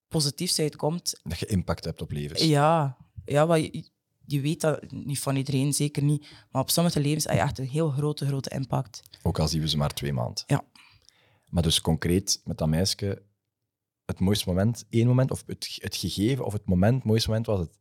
positiefs 0.08 0.58
uitkomt. 0.58 1.20
Dat 1.22 1.38
je 1.38 1.46
impact 1.46 1.84
hebt 1.84 2.02
op 2.02 2.10
levens. 2.10 2.42
Ja, 2.42 2.96
ja 3.24 3.46
wat 3.46 3.60
je, 3.60 3.90
je 4.32 4.40
weet 4.40 4.60
dat 4.60 4.90
niet 4.90 5.18
van 5.18 5.36
iedereen, 5.36 5.72
zeker 5.72 6.02
niet. 6.02 6.28
Maar 6.50 6.62
op 6.62 6.70
sommige 6.70 7.00
levens 7.00 7.24
heb 7.24 7.34
je 7.34 7.40
echt 7.40 7.58
een 7.58 7.68
heel 7.68 7.90
grote, 7.90 8.26
grote 8.26 8.50
impact. 8.50 9.02
Ook 9.22 9.38
al 9.38 9.48
zien 9.48 9.60
we 9.60 9.68
ze 9.68 9.76
maar 9.76 9.94
twee 9.94 10.12
maanden. 10.12 10.44
Ja. 10.46 10.64
Maar 11.48 11.62
dus 11.62 11.80
concreet 11.80 12.40
met 12.44 12.58
dat 12.58 12.68
meisje, 12.68 13.22
het 14.04 14.20
mooiste 14.20 14.48
moment, 14.48 14.84
één 14.88 15.06
moment, 15.06 15.30
of 15.30 15.42
het, 15.46 15.78
het 15.80 15.96
gegeven 15.96 16.44
of 16.44 16.52
het 16.52 16.66
moment, 16.66 16.94
het 16.94 17.04
mooiste 17.04 17.28
moment 17.28 17.46
was 17.46 17.58
het 17.58 17.78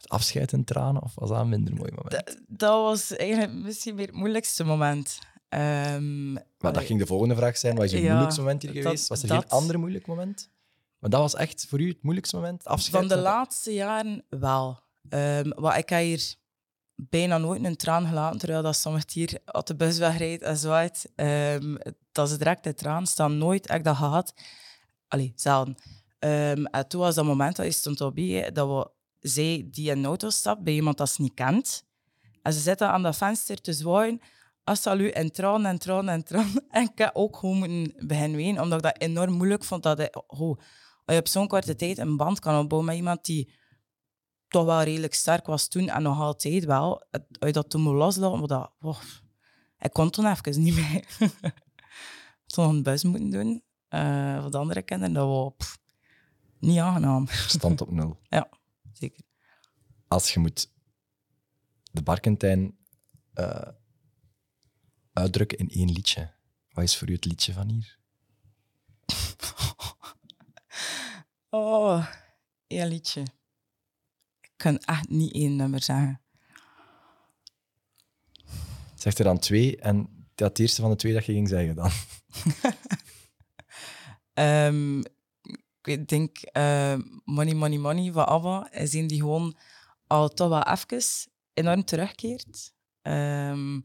het 0.00 0.08
afscheid 0.08 0.52
in 0.52 0.64
tranen, 0.64 1.02
of 1.02 1.14
was 1.14 1.28
dat 1.28 1.40
een 1.40 1.48
minder 1.48 1.74
mooi 1.74 1.90
moment? 1.94 2.40
Dat, 2.48 2.70
was 2.70 3.16
eigenlijk 3.16 3.52
misschien 3.52 3.96
weer 3.96 4.06
het 4.06 4.14
moeilijkste 4.14 4.64
moment. 4.64 5.18
Um, 5.48 6.32
maar 6.32 6.72
dat 6.72 6.84
ging 6.84 6.98
de 6.98 7.06
volgende 7.06 7.34
vraag 7.34 7.58
zijn. 7.58 7.74
Wat 7.74 7.84
is 7.84 7.90
je 7.90 8.00
moeilijkste 8.00 8.40
moment 8.40 8.62
hier 8.62 8.72
geweest? 8.72 9.08
Was 9.08 9.22
er 9.22 9.28
geen 9.28 9.48
ander 9.48 9.78
moeilijk 9.78 10.06
moment? 10.06 10.50
Maar 10.98 11.10
dat 11.10 11.20
was 11.20 11.34
echt 11.34 11.66
voor 11.68 11.80
u 11.80 11.88
het 11.88 12.02
moeilijkste 12.02 12.36
moment? 12.36 12.64
Afscheid 12.64 12.96
van 12.96 13.16
de 13.16 13.22
laatste 13.22 13.72
jaren 13.74 14.24
wel. 14.28 14.78
Um, 15.08 15.66
ik 15.66 15.88
heb 15.88 16.00
hier 16.00 16.34
bijna 16.96 17.38
nooit 17.38 17.64
een 17.64 17.76
traan 17.76 18.06
gelaten, 18.06 18.38
terwijl 18.38 18.62
dat 18.62 18.76
soms 18.76 19.04
hier 19.12 19.38
op 19.44 19.66
de 19.66 19.76
bus 19.76 19.98
wegrijdt 19.98 20.42
en 20.42 20.56
zwaait. 20.56 21.10
Um, 21.16 21.78
dat 22.12 22.30
is 22.30 22.38
direct 22.38 22.64
de 22.64 22.74
traan 22.74 23.06
staan. 23.06 23.38
Nooit 23.38 23.68
heb 23.68 23.78
ik 23.78 23.84
dat 23.84 23.96
gehad. 23.96 24.34
Allee, 25.08 25.32
zelden. 25.34 25.76
Um, 26.18 26.66
en 26.66 26.88
toen 26.88 27.00
was 27.00 27.14
dat 27.14 27.24
moment 27.24 27.56
dat 27.56 27.66
je 27.66 27.72
stond 27.72 28.00
op 28.00 28.16
dat 28.52 28.68
we 28.68 28.90
zij 29.20 29.68
die 29.70 29.90
in 29.90 29.98
een 29.98 30.04
auto 30.04 30.30
stapt 30.30 30.62
bij 30.62 30.72
iemand 30.72 30.98
dat 30.98 31.10
ze 31.10 31.22
niet 31.22 31.34
kent. 31.34 31.84
En 32.42 32.52
ze 32.52 32.60
zitten 32.60 32.88
aan 32.88 33.02
dat 33.02 33.16
venster 33.16 33.60
te 33.60 33.72
zwaaien. 33.72 34.20
Als 34.64 34.86
u 34.86 35.08
en 35.08 35.32
tranen 35.32 35.70
en 35.70 35.78
tranen 35.78 36.14
en 36.14 36.24
tranen. 36.24 36.66
En 36.70 36.82
ik 36.82 36.98
heb 36.98 37.10
ook 37.12 37.36
gewoon 37.36 37.58
moeten 37.58 38.06
beginnen 38.06 38.36
wenen, 38.36 38.62
omdat 38.62 38.78
ik 38.78 38.84
dat 38.84 39.02
enorm 39.02 39.32
moeilijk 39.32 39.64
vond. 39.64 39.82
Dat 39.82 40.00
ik, 40.00 40.22
oh, 40.26 40.58
als 41.04 41.14
je 41.14 41.18
op 41.18 41.28
zo'n 41.28 41.48
korte 41.48 41.76
tijd 41.76 41.98
een 41.98 42.16
band 42.16 42.40
kan 42.40 42.58
opbouwen 42.58 42.88
met 42.88 42.98
iemand 42.98 43.24
die 43.24 43.52
toch 44.50 44.64
wel 44.64 44.82
redelijk 44.82 45.14
sterk 45.14 45.46
was 45.46 45.68
toen 45.68 45.88
en 45.88 46.02
nog 46.02 46.20
altijd 46.20 46.64
wel. 46.64 47.02
Je 47.38 47.52
dat 47.52 47.70
toen 47.70 47.80
moet 47.80 47.94
loslaten, 47.94 48.48
dat, 48.48 48.72
oh, 48.80 49.00
ik 49.78 49.92
kon 49.92 50.10
toen 50.10 50.26
even 50.26 50.62
niet 50.62 50.74
meer. 50.74 51.04
zo'n 52.46 52.68
een 52.68 52.82
bus 52.82 53.02
moeten 53.02 53.30
doen. 53.30 53.62
Uh, 53.90 54.40
voor 54.40 54.50
de 54.50 54.58
andere 54.58 54.82
kinderen, 54.82 55.14
dat 55.14 55.26
was 55.26 55.52
pff, 55.56 55.78
niet 56.58 56.78
aangenaam. 56.78 57.26
Stand 57.28 57.80
op 57.80 57.90
nul. 58.00 58.20
ja, 58.28 58.48
zeker. 58.92 59.22
Als 60.08 60.32
je 60.32 60.40
moet 60.40 60.72
de 61.92 62.02
Barkentijn 62.02 62.78
uh, 63.34 63.68
uitdrukken 65.12 65.58
in 65.58 65.68
één 65.68 65.90
liedje, 65.90 66.34
wat 66.70 66.84
is 66.84 66.96
voor 66.96 67.08
u 67.08 67.12
het 67.12 67.24
liedje 67.24 67.52
van 67.52 67.68
hier? 67.68 67.98
oh, 71.50 72.06
één 72.66 72.88
liedje. 72.88 73.22
Ik 74.60 74.66
kan 74.66 74.78
echt 74.78 75.08
niet 75.08 75.32
één 75.32 75.56
nummer 75.56 75.82
zeggen. 75.82 76.20
Zeg 78.94 79.18
er 79.18 79.24
dan 79.24 79.38
twee 79.38 79.76
en 79.76 80.26
dat 80.34 80.58
eerste 80.58 80.80
van 80.80 80.90
de 80.90 80.96
twee 80.96 81.12
dat 81.12 81.24
je 81.24 81.32
ging 81.32 81.48
zeggen 81.48 81.74
dan? 81.74 81.90
um, 84.34 85.02
ik 85.82 86.08
denk 86.08 86.38
uh, 86.52 86.94
Money, 87.24 87.54
Money, 87.54 87.78
Money 87.78 88.12
van 88.12 88.26
ABBA 88.26 88.72
is 88.72 88.92
een 88.92 89.06
die 89.06 89.20
gewoon 89.20 89.56
al 90.06 90.28
toch 90.28 90.48
wel 90.48 90.62
even 90.62 91.02
enorm 91.54 91.84
terugkeert. 91.84 92.72
Um, 93.02 93.84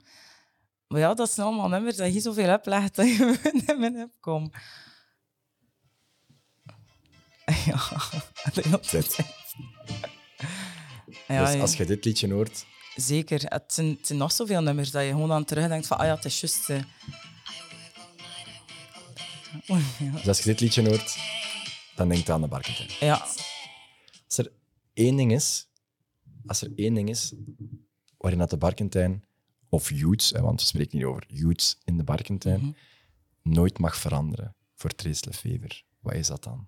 maar 0.87 0.99
ja, 0.99 1.13
dat 1.13 1.31
zijn 1.31 1.47
allemaal 1.47 1.69
nummers 1.69 1.95
dat 1.95 2.13
je 2.13 2.19
zoveel 2.19 2.53
oplegt 2.53 2.95
dat 2.95 3.07
je 3.07 3.39
niet 3.53 3.77
meer 3.77 3.91
hebt. 3.91 4.17
Ja, 7.65 7.79
hele 8.53 8.79
tijd. 8.79 9.43
Ja, 11.27 11.51
dus 11.51 11.61
als 11.61 11.75
je 11.75 11.85
dit 11.85 12.05
liedje 12.05 12.33
hoort... 12.33 12.65
Zeker. 12.95 13.41
Het 13.43 13.73
zijn, 13.73 13.87
het 13.87 14.07
zijn 14.07 14.19
nog 14.19 14.31
zoveel 14.31 14.61
nummers 14.61 14.91
dat 14.91 15.03
je 15.03 15.09
gewoon 15.09 15.31
aan 15.31 15.45
terugdenkt 15.45 15.87
van 15.87 15.97
ah 15.97 16.05
ja, 16.05 16.15
het 16.15 16.25
is 16.25 16.39
juist... 16.39 16.69
Uh... 16.69 16.83
Dus 20.13 20.27
als 20.27 20.37
je 20.37 20.43
dit 20.43 20.59
liedje 20.59 20.87
hoort, 20.87 21.17
dan 21.95 22.09
denk 22.09 22.25
je 22.25 22.33
aan 22.33 22.41
de 22.41 22.47
Barkentijn. 22.47 22.89
Ja. 22.99 23.27
Als 24.25 24.37
er 24.37 24.51
één 24.93 25.15
ding 25.15 25.31
is... 25.31 25.67
Als 26.45 26.61
er 26.61 26.71
één 26.75 26.93
ding 26.93 27.09
is 27.09 27.33
waarin 28.17 28.39
dat 28.39 28.49
de 28.49 28.57
Barkentijn 28.57 29.25
of 29.69 29.89
youths, 29.89 30.31
want 30.31 30.61
we 30.61 30.67
spreken 30.67 30.97
hier 30.97 31.07
over 31.07 31.23
youths 31.27 31.77
in 31.83 31.97
de 31.97 32.03
Barkentijn, 32.03 32.59
mm 32.59 32.75
nooit 33.45 33.79
mag 33.79 33.95
veranderen 33.97 34.55
voor 34.75 34.89
Trace 34.89 35.25
Lefever. 35.25 35.83
Wat 35.99 36.13
is 36.13 36.27
dat 36.27 36.43
dan? 36.43 36.67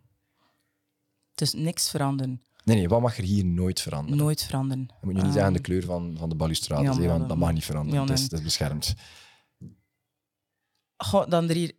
Dus 1.35 1.53
niks 1.53 1.89
veranderen. 1.89 2.43
Nee, 2.67 2.75
nee, 2.75 2.87
wat 2.87 3.01
mag 3.01 3.17
er 3.17 3.23
hier 3.23 3.45
nooit 3.45 3.81
veranderen? 3.81 4.17
Nooit 4.17 4.43
veranderen. 4.43 4.87
Je 4.99 5.05
moet 5.05 5.15
je 5.15 5.21
niet 5.21 5.33
zeggen 5.33 5.53
de 5.53 5.61
kleur 5.61 5.83
van, 5.83 6.15
van 6.17 6.29
de 6.29 6.35
balustrade, 6.35 7.01
ja, 7.01 7.07
want 7.07 7.27
dat 7.27 7.37
mag 7.37 7.53
niet 7.53 7.65
veranderen. 7.65 8.05
Ja, 8.05 8.13
het, 8.13 8.31
is, 8.31 8.41
beschermd. 8.41 8.93
Goh, 10.97 11.29
dan 11.29 11.49
er 11.49 11.55
hier... 11.55 11.75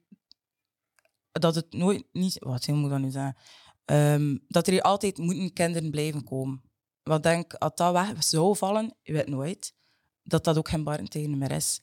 Dat 1.32 1.54
het 1.54 1.72
nooit... 1.72 2.04
Niet, 2.12 2.38
wat 2.38 2.66
moet 2.66 2.84
ik 2.84 2.90
dan 2.90 3.00
nu 3.00 3.10
zeggen? 3.10 3.36
Um, 3.84 4.44
dat 4.48 4.66
er 4.66 4.72
hier 4.72 4.82
altijd 4.82 5.18
moeten 5.18 5.52
kinderen 5.52 5.90
blijven 5.90 6.24
komen. 6.24 6.62
Want 7.02 7.22
denk, 7.22 7.54
als 7.54 7.72
dat 7.74 7.92
weg 7.92 8.24
zou 8.24 8.56
vallen, 8.56 8.94
je 9.02 9.12
weet 9.12 9.28
nooit, 9.28 9.74
dat 10.22 10.44
dat 10.44 10.58
ook 10.58 10.68
geen 10.68 10.84
barentijn 10.84 11.38
meer 11.38 11.50
is. 11.50 11.80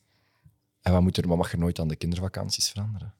En 0.82 0.92
wat, 0.92 1.02
moet 1.02 1.16
er, 1.16 1.28
wat 1.28 1.36
mag 1.36 1.52
er 1.52 1.58
nooit 1.58 1.78
aan 1.78 1.88
de 1.88 1.96
kindervakanties 1.96 2.68
veranderen? 2.68 3.14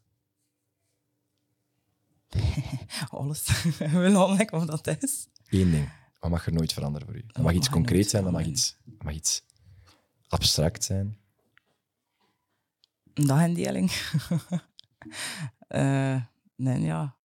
Alles. 3.10 3.62
We 3.78 3.88
willen 3.88 4.26
ontdekken 4.26 4.66
wat 4.66 4.84
dat 4.84 5.02
is. 5.02 5.26
Eén 5.50 5.70
ding. 5.70 5.88
Wat 6.20 6.30
mag 6.30 6.46
er 6.46 6.52
nooit 6.52 6.72
veranderen 6.72 7.06
voor 7.06 7.16
u? 7.16 7.24
Dat 7.26 7.42
mag 7.42 7.52
iets 7.52 7.70
concreet 7.70 8.10
zijn, 8.10 8.22
dat 8.22 8.32
mag 8.32 8.44
iets, 8.44 8.76
mag 8.98 9.14
iets 9.14 9.44
abstract 10.28 10.84
zijn. 10.84 11.18
Een 13.14 13.26
dagindeling. 13.26 13.90
uh, 15.68 16.22
nee, 16.56 16.80
ja. 16.80 17.16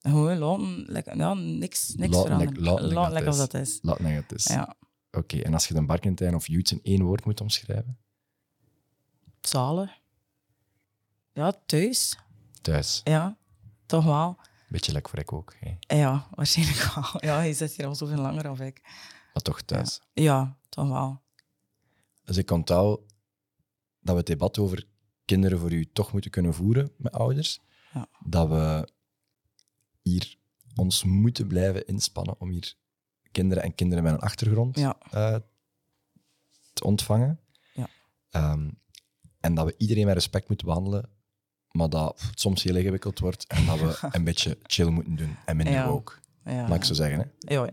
Gewoon 0.00 0.38
laten, 0.38 0.84
like, 0.86 1.16
ja, 1.16 1.34
niks, 1.34 1.94
niks 1.94 2.16
veranderen. 2.16 2.92
Laat 2.92 3.26
als 3.26 3.36
dat 3.36 3.54
is. 3.54 3.78
Laat 3.82 3.98
het 3.98 4.32
is. 4.32 4.44
Ja. 4.44 4.76
Oké, 5.10 5.38
en 5.38 5.52
als 5.52 5.68
je 5.68 5.74
de 5.74 5.84
Barkentijn 5.84 6.34
of 6.34 6.46
Youths 6.46 6.72
in 6.72 6.80
één 6.82 7.02
woord 7.02 7.24
moet 7.24 7.40
omschrijven? 7.40 7.98
Zalen. 9.40 9.90
Ja, 11.32 11.52
thuis. 11.66 12.18
Thuis. 12.60 13.00
Ja, 13.04 13.36
toch 13.86 14.04
wel. 14.04 14.38
Beetje 14.74 14.92
lekker 14.92 15.10
voor 15.10 15.20
ik 15.20 15.32
ook. 15.32 15.54
Ja, 15.80 16.28
waarschijnlijk 16.30 16.94
wel. 16.94 17.04
Ja, 17.30 17.42
je 17.42 17.52
zit 17.52 17.72
hier 17.72 17.86
al 17.86 17.94
zoveel 17.94 18.16
langer 18.16 18.42
dan 18.42 18.60
ik. 18.60 18.80
Maar 19.32 19.42
toch 19.42 19.62
thuis? 19.62 20.00
Ja, 20.12 20.22
ja 20.22 20.58
toch 20.68 20.88
wel. 20.88 21.22
Dus 22.24 22.36
ik 22.36 22.50
onthoud 22.50 23.00
dat 24.00 24.12
we 24.12 24.16
het 24.16 24.26
debat 24.26 24.58
over 24.58 24.86
kinderen 25.24 25.58
voor 25.58 25.72
u 25.72 25.92
toch 25.92 26.12
moeten 26.12 26.30
kunnen 26.30 26.54
voeren 26.54 26.92
met 26.96 27.12
ouders. 27.12 27.60
Ja. 27.92 28.08
Dat 28.24 28.48
we 28.48 28.88
hier 30.02 30.36
ons 30.74 31.04
moeten 31.04 31.46
blijven 31.46 31.86
inspannen 31.86 32.40
om 32.40 32.50
hier 32.50 32.74
kinderen 33.32 33.62
en 33.62 33.74
kinderen 33.74 34.04
met 34.04 34.12
een 34.12 34.20
achtergrond 34.20 34.78
ja. 34.78 34.96
uh, 35.14 35.36
te 36.72 36.84
ontvangen. 36.84 37.40
Ja. 37.74 37.88
Um, 38.52 38.78
en 39.40 39.54
dat 39.54 39.66
we 39.66 39.74
iedereen 39.78 40.06
met 40.06 40.14
respect 40.14 40.48
moeten 40.48 40.66
behandelen, 40.66 41.10
maar 41.76 41.88
dat 41.88 42.22
het 42.28 42.40
soms 42.40 42.62
heel 42.62 42.76
ingewikkeld 42.76 43.18
wordt 43.18 43.46
en 43.46 43.66
dat 43.66 43.80
we 43.80 43.98
een 44.16 44.24
beetje 44.24 44.58
chill 44.62 44.88
moeten 44.88 45.16
doen. 45.16 45.36
En 45.44 45.56
minder 45.56 45.74
ja. 45.74 45.86
ook. 45.86 46.20
Ja. 46.44 46.66
Mag 46.66 46.76
ik 46.76 46.84
zo 46.84 46.94
zeggen, 46.94 47.18
hè? 47.18 47.54
Ja. 47.54 47.68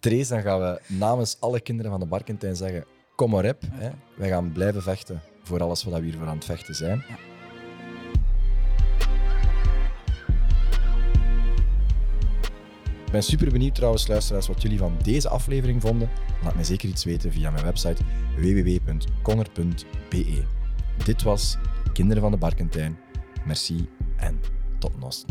Therese, 0.00 0.34
dan 0.34 0.42
gaan 0.42 0.60
we 0.60 0.80
namens 0.86 1.36
alle 1.40 1.60
kinderen 1.60 1.90
van 1.90 2.00
de 2.00 2.06
Barkentijn 2.06 2.56
zeggen, 2.56 2.84
kom 3.14 3.30
maar 3.30 3.48
op. 3.48 3.62
Hè. 3.70 3.90
Wij 4.16 4.28
gaan 4.28 4.52
blijven 4.52 4.82
vechten 4.82 5.22
voor 5.42 5.62
alles 5.62 5.84
wat 5.84 5.98
we 5.98 6.04
hier 6.04 6.18
voor 6.18 6.26
aan 6.26 6.36
het 6.36 6.44
vechten 6.44 6.74
zijn. 6.74 7.04
Ja. 7.08 7.16
Ik 13.06 13.12
ben 13.12 13.22
super 13.22 13.50
benieuwd 13.50 13.74
trouwens, 13.74 14.06
luisteraars, 14.06 14.46
wat 14.46 14.62
jullie 14.62 14.78
van 14.78 14.96
deze 15.02 15.28
aflevering 15.28 15.80
vonden. 15.80 16.10
Laat 16.42 16.54
mij 16.54 16.64
zeker 16.64 16.88
iets 16.88 17.04
weten 17.04 17.32
via 17.32 17.50
mijn 17.50 17.64
website 17.64 18.02
www.konger.be. 18.36 19.04
Dit 21.04 21.22
was 21.22 21.56
Kinderen 21.92 22.22
van 22.22 22.30
de 22.30 22.38
Barkentijn. 22.38 22.98
Merci 23.44 23.88
en 24.16 24.40
tot 24.78 25.00
nos. 25.00 25.24